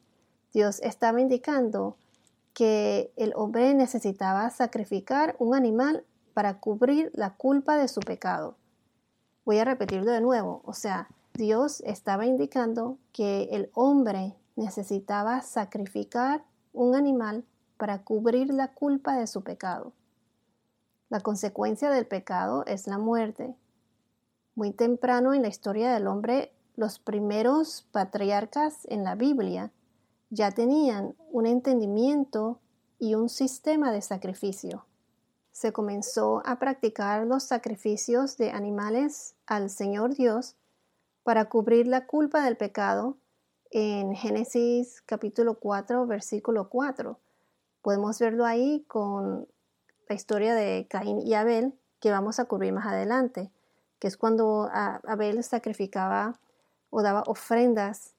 Dios 0.51 0.81
estaba 0.81 1.21
indicando 1.21 1.95
que 2.53 3.13
el 3.15 3.31
hombre 3.37 3.73
necesitaba 3.75 4.49
sacrificar 4.49 5.37
un 5.39 5.55
animal 5.55 6.03
para 6.33 6.59
cubrir 6.59 7.11
la 7.13 7.35
culpa 7.37 7.77
de 7.77 7.87
su 7.87 8.01
pecado. 8.01 8.57
Voy 9.49 9.57
a 9.57 9.65
repetirlo 9.65 10.11
de 10.11 10.21
nuevo, 10.21 10.61
o 10.63 10.73
sea, 10.73 11.09
Dios 11.33 11.81
estaba 11.81 12.27
indicando 12.27 12.99
que 13.11 13.49
el 13.51 13.71
hombre 13.73 14.35
necesitaba 14.55 15.41
sacrificar 15.41 16.45
un 16.71 16.93
animal 16.93 17.43
para 17.75 18.03
cubrir 18.03 18.53
la 18.53 18.67
culpa 18.75 19.15
de 19.15 19.25
su 19.25 19.41
pecado. 19.41 19.91
La 21.09 21.21
consecuencia 21.21 21.89
del 21.89 22.05
pecado 22.05 22.63
es 22.67 22.85
la 22.85 22.99
muerte. 22.99 23.55
Muy 24.53 24.71
temprano 24.71 25.33
en 25.33 25.41
la 25.41 25.47
historia 25.47 25.91
del 25.91 26.05
hombre, 26.05 26.53
los 26.75 26.99
primeros 26.99 27.87
patriarcas 27.91 28.85
en 28.87 29.03
la 29.03 29.15
Biblia 29.15 29.71
ya 30.29 30.51
tenían 30.51 31.15
un 31.31 31.47
entendimiento 31.47 32.59
y 32.99 33.15
un 33.15 33.29
sistema 33.29 33.91
de 33.91 34.03
sacrificio. 34.03 34.85
Se 35.51 35.73
comenzó 35.73 36.41
a 36.45 36.59
practicar 36.59 37.25
los 37.25 37.43
sacrificios 37.43 38.37
de 38.37 38.51
animales 38.51 39.35
al 39.45 39.69
Señor 39.69 40.15
Dios 40.15 40.55
para 41.23 41.45
cubrir 41.45 41.87
la 41.87 42.07
culpa 42.07 42.43
del 42.43 42.57
pecado 42.57 43.17
en 43.71 44.15
Génesis 44.15 45.01
capítulo 45.05 45.55
4 45.55 46.07
versículo 46.07 46.69
4. 46.69 47.19
Podemos 47.81 48.19
verlo 48.19 48.45
ahí 48.45 48.83
con 48.87 49.47
la 50.07 50.15
historia 50.15 50.55
de 50.55 50.87
Caín 50.89 51.21
y 51.21 51.33
Abel, 51.35 51.73
que 51.99 52.11
vamos 52.11 52.39
a 52.39 52.45
cubrir 52.45 52.73
más 52.73 52.87
adelante, 52.87 53.51
que 53.99 54.07
es 54.07 54.17
cuando 54.17 54.69
Abel 54.71 55.43
sacrificaba 55.43 56.39
o 56.89 57.01
daba 57.03 57.23
ofrendas, 57.27 58.15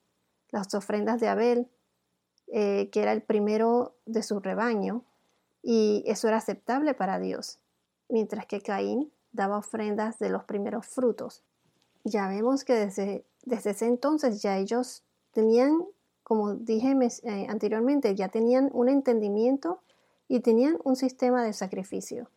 las 0.50 0.72
ofrendas 0.74 1.20
de 1.20 1.28
Abel, 1.28 1.68
eh, 2.46 2.90
que 2.90 3.02
era 3.02 3.12
el 3.12 3.22
primero 3.22 3.96
de 4.06 4.22
su 4.22 4.40
rebaño, 4.40 5.04
y 5.62 6.02
eso 6.06 6.28
era 6.28 6.38
aceptable 6.38 6.94
para 6.94 7.18
Dios, 7.18 7.58
mientras 8.08 8.46
que 8.46 8.60
Caín 8.60 9.12
daba 9.32 9.58
ofrendas 9.58 10.18
de 10.18 10.30
los 10.30 10.44
primeros 10.44 10.86
frutos. 10.86 11.42
Ya 12.04 12.28
vemos 12.28 12.64
que 12.64 12.74
desde, 12.74 13.24
desde 13.44 13.70
ese 13.70 13.86
entonces 13.86 14.42
ya 14.42 14.56
ellos 14.56 15.04
tenían, 15.32 15.84
como 16.22 16.54
dije 16.54 16.96
eh, 17.24 17.46
anteriormente, 17.48 18.14
ya 18.14 18.28
tenían 18.28 18.70
un 18.72 18.88
entendimiento 18.88 19.82
y 20.28 20.40
tenían 20.40 20.78
un 20.84 20.96
sistema 20.96 21.44
de 21.44 21.52
sacrificio. 21.52 22.30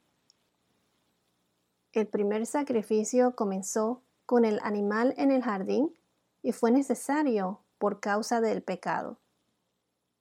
El 1.93 2.07
primer 2.07 2.45
sacrificio 2.45 3.35
comenzó 3.35 4.01
con 4.25 4.45
el 4.45 4.59
animal 4.63 5.13
en 5.17 5.31
el 5.31 5.43
jardín 5.43 5.93
y 6.41 6.51
fue 6.51 6.71
necesario 6.71 7.59
por 7.77 7.99
causa 7.99 8.41
del 8.41 8.63
pecado. 8.63 9.19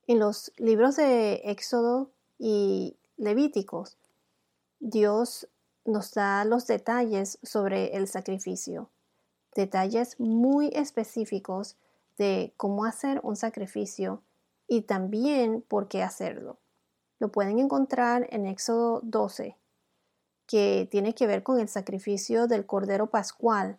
En 0.07 0.19
los 0.19 0.53
libros 0.57 0.97
de 0.97 1.41
Éxodo 1.45 2.11
y 2.39 2.97
Levíticos, 3.17 3.99
Dios 4.81 5.49
nos 5.85 6.13
da 6.13 6.45
los 6.45 6.67
detalles 6.67 7.39
sobre 7.43 7.97
el 7.97 8.09
sacrificio, 8.09 8.91
detalles 9.55 10.19
muy 10.19 10.71
específicos 10.75 11.77
de 12.19 12.55
cómo 12.57 12.85
hacer 12.85 13.21
un 13.23 13.37
sacrificio 13.37 14.23
y 14.67 14.83
también 14.83 15.63
por 15.63 15.89
qué 15.89 16.03
hacerlo 16.03 16.59
lo 17.23 17.31
pueden 17.31 17.61
encontrar 17.61 18.27
en 18.31 18.47
Éxodo 18.47 18.99
12, 19.05 19.57
que 20.49 20.89
tiene 20.91 21.15
que 21.15 21.29
ver 21.29 21.45
con 21.45 21.61
el 21.61 21.69
sacrificio 21.69 22.49
del 22.49 22.67
Cordero 22.67 23.11
Pascual. 23.11 23.79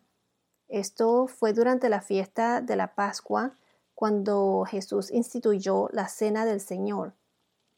Esto 0.69 1.27
fue 1.27 1.51
durante 1.51 1.89
la 1.89 1.99
fiesta 1.99 2.61
de 2.61 2.77
la 2.77 2.95
Pascua, 2.95 3.57
cuando 3.95 4.63
Jesús 4.65 5.11
instituyó 5.11 5.89
la 5.91 6.07
Cena 6.07 6.45
del 6.45 6.61
Señor. 6.61 7.15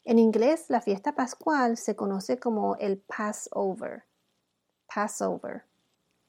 En 0.08 0.20
inglés, 0.20 0.66
la 0.68 0.80
fiesta 0.80 1.16
pascual 1.16 1.76
se 1.76 1.96
conoce 1.96 2.38
como 2.38 2.76
el 2.76 2.98
Passover. 2.98 4.04
Passover. 4.86 5.64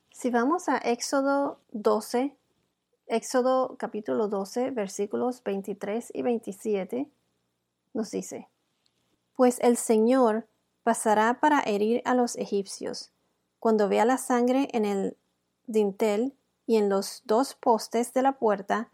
Si 0.09 0.31
vamos 0.31 0.67
a 0.67 0.77
Éxodo 0.77 1.59
12, 1.73 2.35
Éxodo 3.05 3.75
capítulo 3.77 4.29
12, 4.29 4.71
versículos 4.71 5.43
23 5.43 6.09
y 6.11 6.23
27, 6.23 7.07
nos 7.93 8.09
dice, 8.09 8.47
Pues 9.35 9.59
el 9.61 9.77
Señor 9.77 10.47
pasará 10.81 11.39
para 11.39 11.61
herir 11.61 12.01
a 12.05 12.15
los 12.15 12.35
egipcios. 12.35 13.11
Cuando 13.59 13.87
vea 13.89 14.05
la 14.05 14.17
sangre 14.17 14.69
en 14.71 14.85
el 14.85 15.17
dintel 15.67 16.35
y 16.65 16.77
en 16.77 16.89
los 16.89 17.21
dos 17.25 17.53
postes 17.53 18.11
de 18.11 18.23
la 18.23 18.39
puerta, 18.39 18.89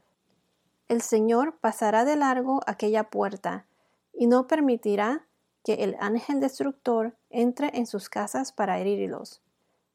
el 0.89 1.01
Señor 1.01 1.55
pasará 1.59 2.03
de 2.03 2.17
largo 2.17 2.59
aquella 2.67 3.09
puerta 3.09 3.65
y 4.13 4.27
no 4.27 4.47
permitirá 4.47 5.25
que 5.63 5.75
el 5.75 5.95
ángel 5.99 6.39
destructor 6.39 7.15
entre 7.29 7.71
en 7.77 7.87
sus 7.87 8.09
casas 8.09 8.51
para 8.51 8.79
herirlos. 8.79 9.41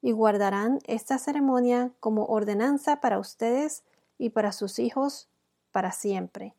Y 0.01 0.13
guardarán 0.13 0.79
esta 0.85 1.19
ceremonia 1.19 1.93
como 2.01 2.25
ordenanza 2.27 3.01
para 3.01 3.19
ustedes 3.19 3.85
y 4.17 4.31
para 4.31 4.53
sus 4.53 4.79
hijos 4.79 5.29
para 5.73 5.93
siempre. 5.93 6.55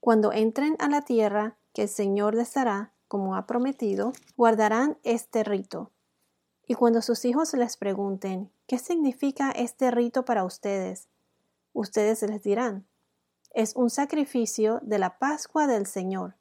Cuando 0.00 0.32
entren 0.32 0.76
a 0.80 0.88
la 0.88 1.02
tierra 1.02 1.56
que 1.72 1.82
el 1.82 1.88
Señor 1.88 2.34
les 2.34 2.52
dará, 2.54 2.92
como 3.08 3.36
ha 3.36 3.46
prometido, 3.46 4.12
guardarán 4.36 4.98
este 5.02 5.44
rito. 5.44 5.90
Y 6.66 6.74
cuando 6.74 7.02
sus 7.02 7.24
hijos 7.24 7.54
les 7.54 7.76
pregunten, 7.76 8.50
¿qué 8.66 8.78
significa 8.78 9.50
este 9.50 9.90
rito 9.90 10.24
para 10.24 10.44
ustedes? 10.44 11.08
Ustedes 11.72 12.22
les 12.22 12.42
dirán, 12.42 12.86
es 13.52 13.76
un 13.76 13.90
sacrificio 13.90 14.80
de 14.82 14.98
la 14.98 15.18
Pascua 15.18 15.66
del 15.66 15.86
Señor, 15.86 16.34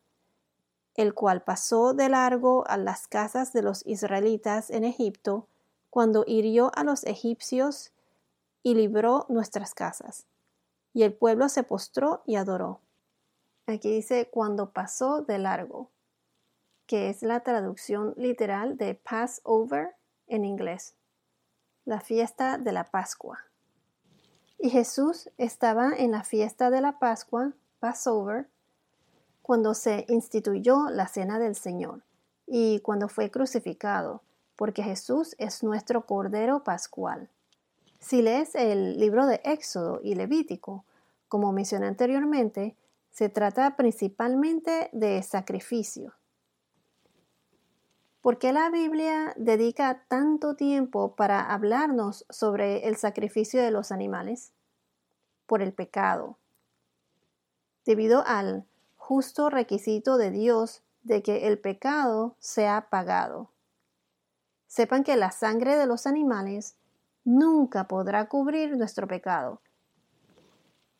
el 0.95 1.13
cual 1.13 1.43
pasó 1.43 1.93
de 1.93 2.09
largo 2.09 2.67
a 2.67 2.77
las 2.77 3.07
casas 3.07 3.53
de 3.53 3.63
los 3.63 3.85
israelitas 3.85 4.69
en 4.69 4.83
Egipto, 4.83 5.47
cuando 5.89 6.23
hirió 6.27 6.71
a 6.75 6.83
los 6.83 7.03
egipcios 7.03 7.91
y 8.63 8.75
libró 8.75 9.25
nuestras 9.29 9.73
casas. 9.73 10.25
Y 10.93 11.03
el 11.03 11.13
pueblo 11.13 11.49
se 11.49 11.63
postró 11.63 12.23
y 12.25 12.35
adoró. 12.35 12.81
Aquí 13.65 13.91
dice 13.91 14.29
cuando 14.29 14.71
pasó 14.71 15.21
de 15.21 15.39
largo, 15.39 15.89
que 16.85 17.09
es 17.09 17.23
la 17.23 17.41
traducción 17.41 18.13
literal 18.17 18.77
de 18.77 18.95
Passover 18.95 19.95
en 20.27 20.45
inglés, 20.45 20.95
la 21.85 22.01
fiesta 22.01 22.57
de 22.57 22.71
la 22.71 22.85
Pascua. 22.85 23.39
Y 24.59 24.69
Jesús 24.69 25.29
estaba 25.37 25.93
en 25.95 26.11
la 26.11 26.23
fiesta 26.23 26.69
de 26.69 26.81
la 26.81 26.99
Pascua, 26.99 27.53
Passover, 27.79 28.49
cuando 29.43 29.73
se 29.73 30.05
instituyó 30.07 30.89
la 30.89 31.07
cena 31.07 31.37
del 31.37 31.55
Señor 31.55 32.01
y 32.47 32.79
cuando 32.79 33.09
fue 33.09 33.29
crucificado, 33.29 34.23
porque 34.55 34.81
Jesús 34.81 35.35
es 35.37 35.63
nuestro 35.63 36.05
Cordero 36.05 36.63
Pascual. 36.63 37.29
Si 37.99 38.21
lees 38.21 38.55
el 38.55 38.97
libro 38.99 39.27
de 39.27 39.41
Éxodo 39.43 39.99
y 40.01 40.15
Levítico, 40.15 40.85
como 41.27 41.51
mencioné 41.51 41.87
anteriormente, 41.87 42.75
se 43.11 43.27
trata 43.29 43.75
principalmente 43.75 44.89
de 44.93 45.21
sacrificio. 45.21 46.13
¿Por 48.21 48.37
qué 48.37 48.53
la 48.53 48.69
Biblia 48.69 49.33
dedica 49.35 50.05
tanto 50.07 50.55
tiempo 50.55 51.15
para 51.15 51.41
hablarnos 51.41 52.25
sobre 52.29 52.87
el 52.87 52.95
sacrificio 52.95 53.61
de 53.61 53.71
los 53.71 53.91
animales? 53.91 54.53
Por 55.45 55.61
el 55.61 55.73
pecado. 55.73 56.37
Debido 57.85 58.23
al 58.25 58.65
justo 59.03 59.49
requisito 59.49 60.17
de 60.17 60.31
Dios 60.31 60.81
de 61.03 61.21
que 61.21 61.47
el 61.47 61.59
pecado 61.59 62.37
sea 62.39 62.87
pagado. 62.89 63.51
Sepan 64.67 65.03
que 65.03 65.17
la 65.17 65.31
sangre 65.31 65.75
de 65.75 65.85
los 65.85 66.07
animales 66.07 66.77
nunca 67.25 67.89
podrá 67.89 68.29
cubrir 68.29 68.77
nuestro 68.77 69.05
pecado. 69.05 69.59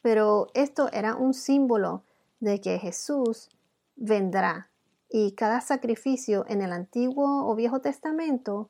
Pero 0.01 0.47
esto 0.53 0.89
era 0.91 1.15
un 1.15 1.33
símbolo 1.33 2.03
de 2.41 2.59
que 2.59 2.77
Jesús 2.77 3.49
vendrá 3.95 4.69
y 5.09 5.31
cada 5.31 5.61
sacrificio 5.61 6.43
en 6.49 6.61
el 6.61 6.73
Antiguo 6.73 7.49
o 7.49 7.55
Viejo 7.55 7.79
Testamento 7.79 8.69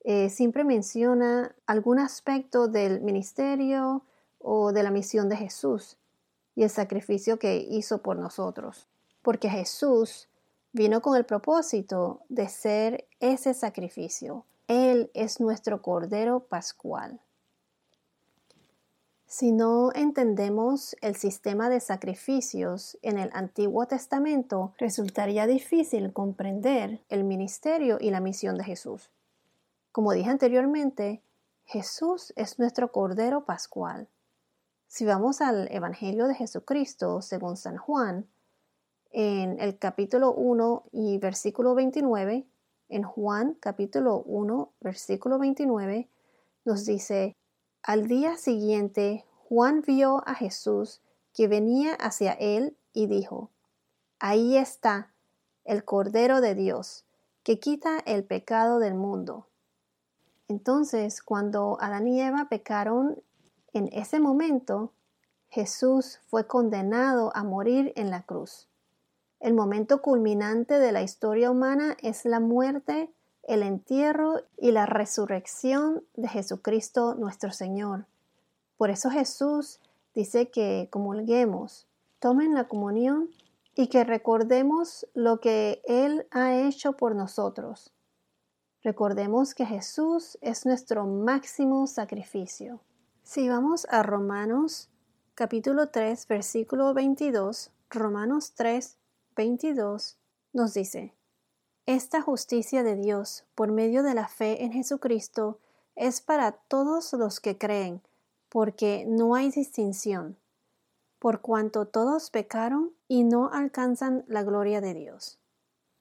eh, 0.00 0.30
siempre 0.30 0.64
menciona 0.64 1.54
algún 1.66 2.00
aspecto 2.00 2.66
del 2.66 3.02
ministerio 3.02 4.02
o 4.40 4.72
de 4.72 4.82
la 4.82 4.90
misión 4.90 5.28
de 5.28 5.36
Jesús 5.36 5.96
y 6.54 6.62
el 6.62 6.70
sacrificio 6.70 7.38
que 7.38 7.56
hizo 7.56 8.02
por 8.02 8.16
nosotros. 8.16 8.88
Porque 9.22 9.48
Jesús 9.48 10.28
vino 10.72 11.00
con 11.02 11.16
el 11.16 11.24
propósito 11.24 12.22
de 12.28 12.48
ser 12.48 13.06
ese 13.20 13.54
sacrificio. 13.54 14.44
Él 14.68 15.10
es 15.14 15.40
nuestro 15.40 15.82
Cordero 15.82 16.40
Pascual. 16.40 17.20
Si 19.26 19.50
no 19.50 19.90
entendemos 19.94 20.94
el 21.00 21.16
sistema 21.16 21.68
de 21.68 21.80
sacrificios 21.80 22.96
en 23.02 23.18
el 23.18 23.30
Antiguo 23.32 23.86
Testamento, 23.86 24.74
resultaría 24.78 25.46
difícil 25.46 26.12
comprender 26.12 27.02
el 27.08 27.24
ministerio 27.24 27.98
y 28.00 28.10
la 28.10 28.20
misión 28.20 28.56
de 28.56 28.64
Jesús. 28.64 29.10
Como 29.90 30.12
dije 30.12 30.30
anteriormente, 30.30 31.20
Jesús 31.66 32.32
es 32.36 32.58
nuestro 32.58 32.92
Cordero 32.92 33.44
Pascual. 33.44 34.08
Si 34.94 35.04
vamos 35.04 35.40
al 35.40 35.66
Evangelio 35.72 36.28
de 36.28 36.36
Jesucristo 36.36 37.20
según 37.20 37.56
San 37.56 37.76
Juan, 37.76 38.28
en 39.10 39.58
el 39.58 39.76
capítulo 39.76 40.32
1 40.32 40.84
y 40.92 41.18
versículo 41.18 41.74
29, 41.74 42.46
en 42.90 43.02
Juan 43.02 43.56
capítulo 43.58 44.22
1, 44.24 44.70
versículo 44.80 45.40
29, 45.40 46.08
nos 46.64 46.86
dice, 46.86 47.34
al 47.82 48.06
día 48.06 48.36
siguiente, 48.36 49.24
Juan 49.48 49.82
vio 49.84 50.22
a 50.28 50.34
Jesús 50.36 51.00
que 51.34 51.48
venía 51.48 51.94
hacia 51.94 52.30
él 52.34 52.76
y 52.92 53.08
dijo, 53.08 53.50
Ahí 54.20 54.56
está 54.56 55.12
el 55.64 55.84
Cordero 55.84 56.40
de 56.40 56.54
Dios, 56.54 57.04
que 57.42 57.58
quita 57.58 57.98
el 58.06 58.22
pecado 58.22 58.78
del 58.78 58.94
mundo. 58.94 59.48
Entonces, 60.46 61.20
cuando 61.20 61.78
Adán 61.80 62.06
y 62.06 62.20
Eva 62.20 62.46
pecaron, 62.48 63.20
en 63.74 63.88
ese 63.92 64.20
momento 64.20 64.92
Jesús 65.48 66.20
fue 66.28 66.46
condenado 66.46 67.30
a 67.34 67.44
morir 67.44 67.92
en 67.96 68.10
la 68.10 68.22
cruz. 68.22 68.68
El 69.40 69.52
momento 69.52 70.00
culminante 70.00 70.78
de 70.78 70.90
la 70.90 71.02
historia 71.02 71.50
humana 71.50 71.96
es 72.00 72.24
la 72.24 72.40
muerte, 72.40 73.12
el 73.42 73.62
entierro 73.62 74.40
y 74.56 74.70
la 74.70 74.86
resurrección 74.86 76.02
de 76.14 76.28
Jesucristo 76.28 77.14
nuestro 77.14 77.52
Señor. 77.52 78.06
Por 78.76 78.90
eso 78.90 79.10
Jesús 79.10 79.80
dice 80.14 80.50
que 80.50 80.88
comulguemos, 80.90 81.86
tomen 82.20 82.54
la 82.54 82.68
comunión 82.68 83.28
y 83.74 83.88
que 83.88 84.04
recordemos 84.04 85.06
lo 85.14 85.40
que 85.40 85.82
Él 85.84 86.26
ha 86.30 86.54
hecho 86.54 86.94
por 86.94 87.14
nosotros. 87.14 87.92
Recordemos 88.82 89.54
que 89.54 89.66
Jesús 89.66 90.38
es 90.40 90.64
nuestro 90.64 91.06
máximo 91.06 91.86
sacrificio. 91.86 92.80
Si 93.26 93.48
vamos 93.48 93.86
a 93.88 94.02
Romanos 94.02 94.90
capítulo 95.34 95.88
3 95.88 96.28
versículo 96.28 96.92
22, 96.92 97.70
Romanos 97.88 98.52
3 98.54 98.98
22 99.34 100.18
nos 100.52 100.74
dice, 100.74 101.14
esta 101.86 102.20
justicia 102.20 102.82
de 102.82 102.96
Dios 102.96 103.46
por 103.54 103.72
medio 103.72 104.02
de 104.02 104.12
la 104.12 104.28
fe 104.28 104.62
en 104.62 104.72
Jesucristo 104.72 105.58
es 105.96 106.20
para 106.20 106.52
todos 106.52 107.14
los 107.14 107.40
que 107.40 107.56
creen, 107.56 108.02
porque 108.50 109.06
no 109.08 109.34
hay 109.34 109.50
distinción, 109.50 110.36
por 111.18 111.40
cuanto 111.40 111.86
todos 111.86 112.28
pecaron 112.28 112.92
y 113.08 113.24
no 113.24 113.50
alcanzan 113.50 114.24
la 114.28 114.42
gloria 114.42 114.82
de 114.82 114.92
Dios. 114.92 115.38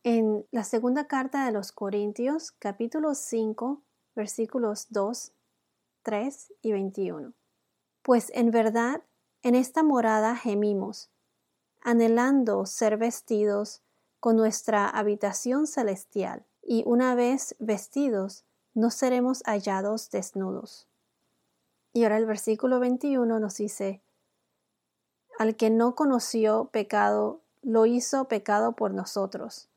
En 0.03 0.45
la 0.51 0.65
segunda 0.65 1.07
carta 1.07 1.45
de 1.45 1.53
los 1.53 1.71
Corintios, 1.71 2.51
capítulo 2.51 3.15
5, 3.15 3.81
versículos 4.13 4.88
2, 4.89 5.31
3 6.03 6.53
y 6.61 6.71
21. 6.73 7.33
Pues 8.01 8.31
en 8.35 8.51
verdad, 8.51 9.03
en 9.41 9.55
esta 9.55 9.83
morada 9.83 10.35
gemimos, 10.35 11.09
anhelando 11.81 12.65
ser 12.65 12.97
vestidos 12.97 13.81
con 14.19 14.35
nuestra 14.37 14.87
habitación 14.87 15.67
celestial, 15.67 16.45
y 16.61 16.83
una 16.85 17.15
vez 17.15 17.55
vestidos, 17.59 18.45
no 18.73 18.89
seremos 18.89 19.43
hallados 19.45 20.09
desnudos. 20.11 20.87
Y 21.91 22.03
ahora 22.03 22.17
el 22.17 22.25
versículo 22.25 22.79
21 22.79 23.39
nos 23.39 23.57
dice, 23.57 24.01
al 25.37 25.55
que 25.55 25.69
no 25.69 25.95
conoció 25.95 26.69
pecado, 26.71 27.41
lo 27.61 27.85
hizo 27.85 28.27
pecado 28.27 28.73
por 28.73 28.93
nosotros, 28.93 29.69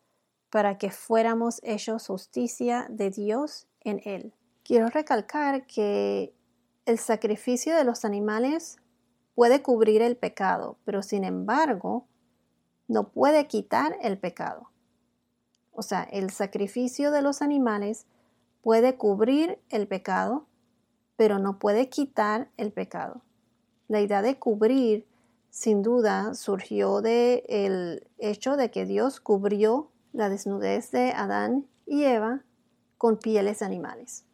para 0.50 0.78
que 0.78 0.90
fuéramos 0.90 1.60
hechos 1.62 2.06
justicia 2.06 2.86
de 2.88 3.10
Dios 3.10 3.66
en 3.80 4.00
él. 4.04 4.32
Quiero 4.66 4.88
recalcar 4.88 5.64
que 5.68 6.34
el 6.86 6.98
sacrificio 6.98 7.76
de 7.76 7.84
los 7.84 8.04
animales 8.04 8.78
puede 9.36 9.62
cubrir 9.62 10.02
el 10.02 10.16
pecado, 10.16 10.76
pero 10.84 11.04
sin 11.04 11.22
embargo 11.22 12.08
no 12.88 13.10
puede 13.10 13.46
quitar 13.46 13.96
el 14.02 14.18
pecado. 14.18 14.72
O 15.70 15.82
sea, 15.82 16.02
el 16.02 16.30
sacrificio 16.30 17.12
de 17.12 17.22
los 17.22 17.42
animales 17.42 18.06
puede 18.60 18.96
cubrir 18.96 19.60
el 19.68 19.86
pecado, 19.86 20.48
pero 21.14 21.38
no 21.38 21.60
puede 21.60 21.88
quitar 21.88 22.50
el 22.56 22.72
pecado. 22.72 23.22
La 23.86 24.00
idea 24.00 24.20
de 24.20 24.36
cubrir, 24.36 25.06
sin 25.48 25.84
duda, 25.84 26.34
surgió 26.34 27.02
del 27.02 28.08
hecho 28.18 28.56
de 28.56 28.72
que 28.72 28.84
Dios 28.84 29.20
cubrió 29.20 29.92
la 30.12 30.28
desnudez 30.28 30.90
de 30.90 31.12
Adán 31.12 31.68
y 31.86 32.02
Eva 32.02 32.42
con 32.98 33.16
pieles 33.16 33.62
animales. 33.62 34.25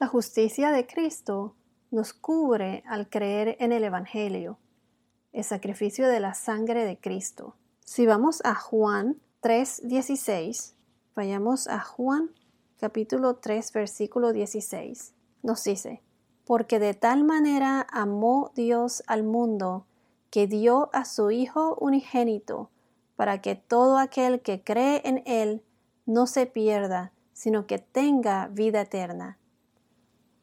La 0.00 0.08
justicia 0.08 0.72
de 0.72 0.88
Cristo 0.88 1.54
nos 1.92 2.12
cubre 2.12 2.82
al 2.84 3.08
creer 3.08 3.56
en 3.60 3.70
el 3.70 3.84
Evangelio, 3.84 4.58
el 5.32 5.44
sacrificio 5.44 6.08
de 6.08 6.18
la 6.18 6.34
sangre 6.34 6.84
de 6.84 6.98
Cristo. 6.98 7.54
Si 7.78 8.04
vamos 8.04 8.40
a 8.44 8.56
Juan 8.56 9.20
3:16, 9.40 10.74
vayamos 11.14 11.68
a 11.68 11.78
Juan 11.78 12.30
capítulo 12.76 13.36
3 13.36 13.72
versículo 13.72 14.32
16, 14.32 15.14
nos 15.44 15.62
dice, 15.62 16.02
porque 16.44 16.80
de 16.80 16.94
tal 16.94 17.22
manera 17.22 17.86
amó 17.88 18.50
Dios 18.56 19.04
al 19.06 19.22
mundo 19.22 19.86
que 20.30 20.48
dio 20.48 20.90
a 20.92 21.04
su 21.04 21.30
Hijo 21.30 21.76
unigénito, 21.80 22.68
para 23.14 23.40
que 23.40 23.54
todo 23.54 23.98
aquel 23.98 24.40
que 24.40 24.60
cree 24.64 25.02
en 25.04 25.22
Él 25.24 25.62
no 26.04 26.26
se 26.26 26.46
pierda, 26.46 27.12
sino 27.32 27.68
que 27.68 27.78
tenga 27.78 28.48
vida 28.48 28.80
eterna 28.80 29.38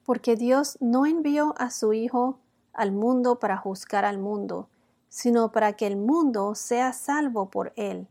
porque 0.06 0.36
Dios 0.36 0.78
no 0.82 1.06
envió 1.06 1.54
a 1.58 1.70
su 1.70 1.94
Hijo 1.94 2.40
al 2.74 2.92
mundo 2.92 3.40
para 3.40 3.58
juzgar 3.58 4.06
al 4.06 4.18
mundo, 4.18 4.68
sino 5.10 5.52
para 5.52 5.74
que 5.74 5.88
el 5.88 5.98
mundo 5.98 6.56
sea 6.56 6.94
salvo 6.94 7.50
por 7.50 7.74
él. 7.76 8.08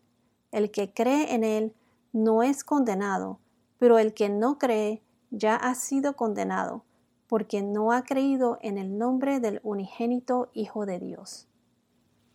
El 0.53 0.70
que 0.70 0.92
cree 0.92 1.35
en 1.35 1.44
él 1.44 1.74
no 2.12 2.42
es 2.42 2.64
condenado, 2.64 3.38
pero 3.79 3.98
el 3.98 4.12
que 4.14 4.29
no 4.29 4.59
cree 4.59 5.03
ya 5.31 5.57
ha 5.57 5.74
sido 5.74 6.14
condenado, 6.14 6.85
porque 7.29 7.62
no 7.62 7.92
ha 7.92 8.03
creído 8.03 8.59
en 8.61 8.76
el 8.76 8.98
nombre 8.98 9.40
del 9.40 9.61
unigénito 9.62 10.50
Hijo 10.53 10.87
de 10.87 10.98
Dios. 10.98 11.46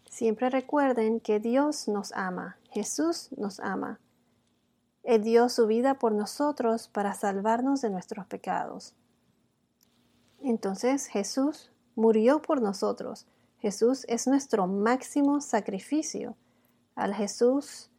Siempre 0.09 0.49
recuerden 0.49 1.19
que 1.19 1.39
Dios 1.39 1.87
nos 1.87 2.13
ama, 2.13 2.57
Jesús 2.71 3.29
nos 3.37 3.59
ama. 3.59 3.99
Él 5.03 5.23
dio 5.23 5.49
su 5.49 5.67
vida 5.67 5.99
por 5.99 6.13
nosotros 6.13 6.87
para 6.87 7.13
salvarnos 7.13 7.81
de 7.81 7.89
nuestros 7.89 8.25
pecados. 8.25 8.95
Entonces 10.41 11.07
Jesús 11.07 11.71
murió 11.95 12.41
por 12.41 12.61
nosotros. 12.61 13.27
Jesús 13.59 14.05
es 14.07 14.27
nuestro 14.27 14.67
máximo 14.67 15.41
sacrificio. 15.41 16.35
Al 16.95 17.13
Jesús 17.13 17.89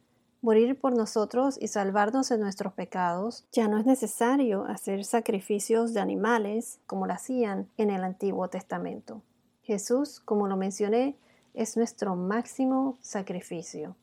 morir 0.41 0.79
por 0.79 0.95
nosotros 0.95 1.57
y 1.59 1.67
salvarnos 1.67 2.29
de 2.29 2.37
nuestros 2.37 2.73
pecados, 2.73 3.45
ya 3.51 3.67
no 3.67 3.77
es 3.77 3.85
necesario 3.85 4.65
hacer 4.65 5.03
sacrificios 5.03 5.93
de 5.93 5.99
animales 5.99 6.79
como 6.85 7.07
lo 7.07 7.13
hacían 7.13 7.69
en 7.77 7.89
el 7.89 8.03
Antiguo 8.03 8.47
Testamento. 8.49 9.21
Jesús, 9.63 10.19
como 10.19 10.47
lo 10.47 10.55
mencioné, 10.55 11.17
es 11.53 11.75
nuestro 11.75 12.15
máximo 12.15 12.97
sacrificio. 13.01 13.95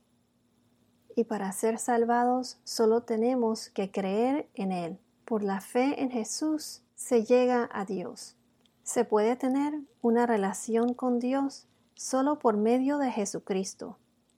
Y 1.17 1.25
para 1.25 1.51
ser 1.53 1.79
salvados 1.79 2.59
solo 2.65 3.03
tenemos 3.03 3.71
que 3.71 3.91
creer 3.91 4.49
en 4.55 4.73
Él. 4.73 4.99
Por 5.25 5.43
la 5.43 5.61
fe 5.61 6.03
en 6.03 6.11
Jesús 6.11 6.83
se 6.95 7.25
llega 7.25 7.71
a 7.73 7.87
Dios. 7.87 8.37
Se 8.83 9.07
puede 9.07 9.37
tener 9.37 9.81
una 10.03 10.27
relación 10.27 10.93
con 10.93 11.19
Dios 11.19 11.67
solo 11.95 12.39
por 12.39 12.59
medio 12.59 12.99
de 12.99 13.11
Jesucristo, 13.11 13.97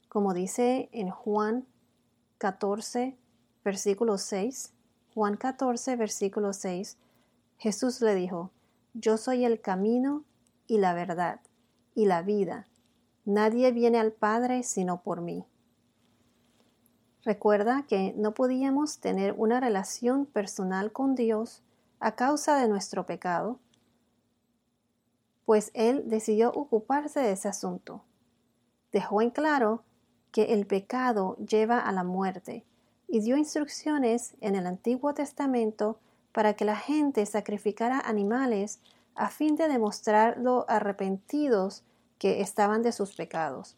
como 0.08 0.32
dice 0.32 0.88
en 0.92 1.10
Juan 1.10 1.66
14, 2.38 3.16
versículo 3.64 4.16
6. 4.16 4.72
Juan 5.12 5.36
14, 5.36 5.96
versículo 5.96 6.52
6, 6.52 6.98
Jesús 7.58 8.00
le 8.00 8.14
dijo, 8.14 8.52
Yo 8.94 9.16
soy 9.16 9.44
el 9.44 9.60
camino 9.60 10.24
y 10.68 10.78
la 10.78 10.94
verdad 10.94 11.40
y 11.94 12.04
la 12.04 12.22
vida. 12.22 12.68
Nadie 13.24 13.72
viene 13.72 13.98
al 13.98 14.12
Padre 14.12 14.62
sino 14.62 15.02
por 15.02 15.20
mí. 15.20 15.44
Recuerda 17.26 17.84
que 17.88 18.14
no 18.16 18.34
podíamos 18.34 19.00
tener 19.00 19.34
una 19.36 19.58
relación 19.58 20.26
personal 20.26 20.92
con 20.92 21.16
Dios 21.16 21.60
a 21.98 22.14
causa 22.14 22.56
de 22.56 22.68
nuestro 22.68 23.04
pecado, 23.04 23.58
pues 25.44 25.72
él 25.74 26.04
decidió 26.06 26.52
ocuparse 26.52 27.18
de 27.18 27.32
ese 27.32 27.48
asunto. 27.48 28.04
Dejó 28.92 29.22
en 29.22 29.30
claro 29.30 29.82
que 30.30 30.52
el 30.52 30.68
pecado 30.68 31.36
lleva 31.38 31.80
a 31.80 31.90
la 31.90 32.04
muerte 32.04 32.64
y 33.08 33.18
dio 33.18 33.36
instrucciones 33.36 34.36
en 34.40 34.54
el 34.54 34.64
Antiguo 34.64 35.12
Testamento 35.12 35.98
para 36.30 36.54
que 36.54 36.64
la 36.64 36.76
gente 36.76 37.26
sacrificara 37.26 37.98
animales 37.98 38.78
a 39.16 39.30
fin 39.30 39.56
de 39.56 39.66
demostrar 39.66 40.38
lo 40.38 40.64
arrepentidos 40.70 41.82
que 42.20 42.40
estaban 42.40 42.82
de 42.82 42.92
sus 42.92 43.16
pecados. 43.16 43.76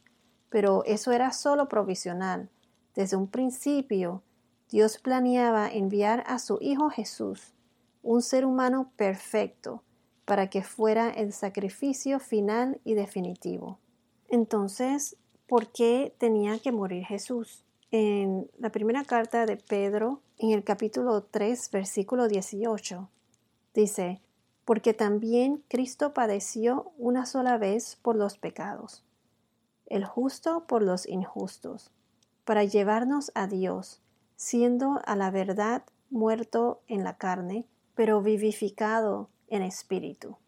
Pero 0.50 0.84
eso 0.84 1.12
era 1.12 1.32
solo 1.32 1.66
provisional. 1.70 2.50
Desde 2.98 3.16
un 3.16 3.28
principio, 3.28 4.24
Dios 4.72 4.98
planeaba 4.98 5.70
enviar 5.70 6.24
a 6.26 6.40
su 6.40 6.58
Hijo 6.61 6.90
Jesús 6.90 7.54
un 8.02 8.22
ser 8.22 8.44
humano 8.44 8.90
perfecto, 8.96 9.84
para 10.24 10.50
que 10.50 10.64
fuera 10.64 11.08
el 11.08 11.32
sacrificio 11.32 12.18
final 12.18 12.80
y 12.82 12.94
definitivo. 12.94 13.78
Entonces, 14.28 15.16
¿por 15.46 15.70
qué 15.70 16.12
tenía 16.18 16.58
que 16.58 16.72
morir 16.72 17.04
Jesús? 17.04 17.64
En 17.92 18.50
la 18.58 18.70
primera 18.70 19.04
carta 19.04 19.46
de 19.46 19.58
Pedro, 19.58 20.20
en 20.37 20.50
el 20.50 20.64
capítulo 20.64 21.22
3, 21.22 21.70
versículo 21.70 22.26
18, 22.26 23.08
dice, 23.74 24.20
porque 24.64 24.92
también 24.92 25.62
Cristo 25.68 26.14
padeció 26.14 26.90
una 26.98 27.26
sola 27.26 27.58
vez 27.58 27.94
por 28.02 28.16
los 28.16 28.38
pecados, 28.38 29.04
el 29.87 30.04
justo 30.04 30.64
por 30.66 30.82
los 30.82 31.06
injustos, 31.06 31.92
para 32.48 32.64
llevarnos 32.64 33.30
a 33.34 33.46
Dios, 33.46 34.00
siendo 34.34 35.02
a 35.04 35.16
la 35.16 35.30
verdad 35.30 35.82
muerto 36.08 36.80
en 36.87 37.04
la 37.04 37.18
carne, 37.18 37.66
pero 37.94 38.22
vivificado 38.22 39.28
en 39.48 39.61
espíritu. 39.61 40.38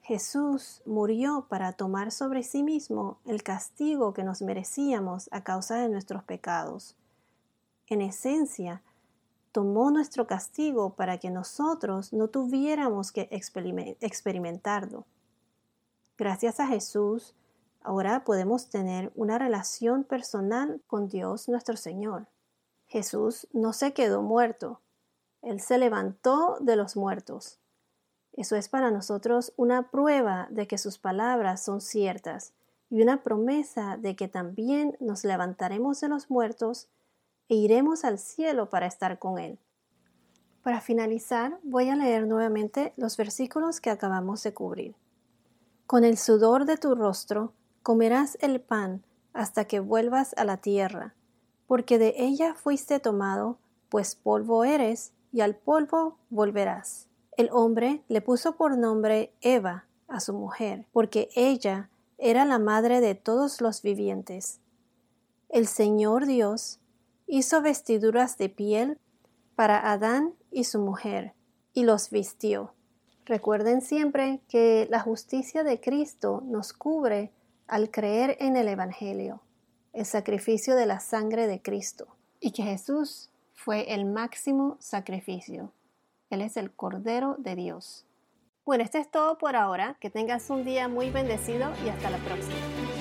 Jesús 0.00 0.80
murió 0.86 1.44
para 1.50 1.74
tomar 1.74 2.12
sobre 2.12 2.44
sí 2.44 2.62
mismo 2.62 3.18
el 3.26 3.42
castigo 3.42 4.14
que 4.14 4.24
nos 4.24 4.40
merecíamos 4.40 5.28
a 5.32 5.44
causa 5.44 5.76
de 5.76 5.90
nuestros 5.90 6.24
pecados. 6.24 6.96
En 7.88 8.00
esencia, 8.00 8.80
tomó 9.52 9.90
nuestro 9.90 10.26
castigo 10.26 10.94
para 10.94 11.18
que 11.18 11.28
nosotros 11.28 12.14
no 12.14 12.28
tuviéramos 12.28 13.12
que 13.12 13.28
experimentarlo. 14.00 15.04
Gracias 16.16 16.58
a 16.58 16.68
Jesús, 16.68 17.34
ahora 17.84 18.24
podemos 18.24 18.70
tener 18.70 19.12
una 19.14 19.38
relación 19.38 20.04
personal 20.04 20.82
con 20.86 21.08
Dios 21.08 21.48
nuestro 21.48 21.76
Señor. 21.76 22.26
Jesús 22.86 23.46
no 23.52 23.72
se 23.72 23.92
quedó 23.92 24.22
muerto, 24.22 24.80
él 25.42 25.60
se 25.60 25.78
levantó 25.78 26.56
de 26.60 26.74
los 26.74 26.96
muertos. 26.96 27.60
Eso 28.32 28.56
es 28.56 28.68
para 28.68 28.90
nosotros 28.90 29.52
una 29.56 29.90
prueba 29.90 30.48
de 30.50 30.66
que 30.66 30.78
sus 30.78 30.98
palabras 30.98 31.62
son 31.62 31.80
ciertas 31.80 32.54
y 32.90 33.02
una 33.02 33.22
promesa 33.22 33.96
de 33.98 34.16
que 34.16 34.26
también 34.26 34.96
nos 35.00 35.22
levantaremos 35.22 36.00
de 36.00 36.08
los 36.08 36.30
muertos 36.30 36.88
e 37.48 37.56
iremos 37.56 38.04
al 38.04 38.18
cielo 38.18 38.70
para 38.70 38.86
estar 38.86 39.18
con 39.18 39.38
Él. 39.38 39.58
Para 40.62 40.80
finalizar, 40.80 41.60
voy 41.62 41.90
a 41.90 41.96
leer 41.96 42.26
nuevamente 42.26 42.94
los 42.96 43.18
versículos 43.18 43.82
que 43.82 43.90
acabamos 43.90 44.42
de 44.42 44.54
cubrir. 44.54 44.96
Con 45.86 46.04
el 46.04 46.16
sudor 46.16 46.64
de 46.64 46.78
tu 46.78 46.94
rostro 46.94 47.52
comerás 47.84 48.38
el 48.40 48.62
pan 48.62 49.04
hasta 49.34 49.66
que 49.66 49.78
vuelvas 49.78 50.34
a 50.38 50.44
la 50.44 50.56
tierra, 50.56 51.14
porque 51.66 51.98
de 51.98 52.14
ella 52.16 52.54
fuiste 52.54 52.98
tomado, 52.98 53.58
pues 53.90 54.16
polvo 54.16 54.64
eres 54.64 55.12
y 55.32 55.42
al 55.42 55.54
polvo 55.54 56.16
volverás. 56.30 57.08
El 57.36 57.50
hombre 57.52 58.02
le 58.08 58.22
puso 58.22 58.56
por 58.56 58.78
nombre 58.78 59.34
Eva 59.42 59.84
a 60.08 60.20
su 60.20 60.32
mujer, 60.32 60.86
porque 60.92 61.28
ella 61.36 61.90
era 62.16 62.46
la 62.46 62.58
madre 62.58 63.02
de 63.02 63.14
todos 63.14 63.60
los 63.60 63.82
vivientes. 63.82 64.60
El 65.50 65.66
Señor 65.66 66.24
Dios 66.24 66.80
hizo 67.26 67.60
vestiduras 67.60 68.38
de 68.38 68.48
piel 68.48 68.98
para 69.56 69.92
Adán 69.92 70.32
y 70.50 70.64
su 70.64 70.80
mujer, 70.80 71.34
y 71.74 71.84
los 71.84 72.08
vistió. 72.08 72.72
Recuerden 73.26 73.82
siempre 73.82 74.40
que 74.48 74.86
la 74.90 75.00
justicia 75.00 75.64
de 75.64 75.80
Cristo 75.80 76.42
nos 76.46 76.72
cubre 76.72 77.30
al 77.66 77.90
creer 77.90 78.36
en 78.40 78.56
el 78.56 78.68
Evangelio, 78.68 79.42
el 79.92 80.06
sacrificio 80.06 80.76
de 80.76 80.86
la 80.86 81.00
sangre 81.00 81.46
de 81.46 81.62
Cristo, 81.62 82.06
y 82.40 82.52
que 82.52 82.62
Jesús 82.62 83.30
fue 83.54 83.94
el 83.94 84.04
máximo 84.04 84.76
sacrificio. 84.80 85.72
Él 86.30 86.40
es 86.42 86.56
el 86.56 86.72
Cordero 86.72 87.36
de 87.38 87.54
Dios. 87.54 88.04
Bueno, 88.64 88.82
esto 88.82 88.98
es 88.98 89.10
todo 89.10 89.38
por 89.38 89.56
ahora. 89.56 89.96
Que 90.00 90.10
tengas 90.10 90.48
un 90.50 90.64
día 90.64 90.88
muy 90.88 91.10
bendecido 91.10 91.70
y 91.84 91.90
hasta 91.90 92.10
la 92.10 92.18
próxima. 92.18 92.93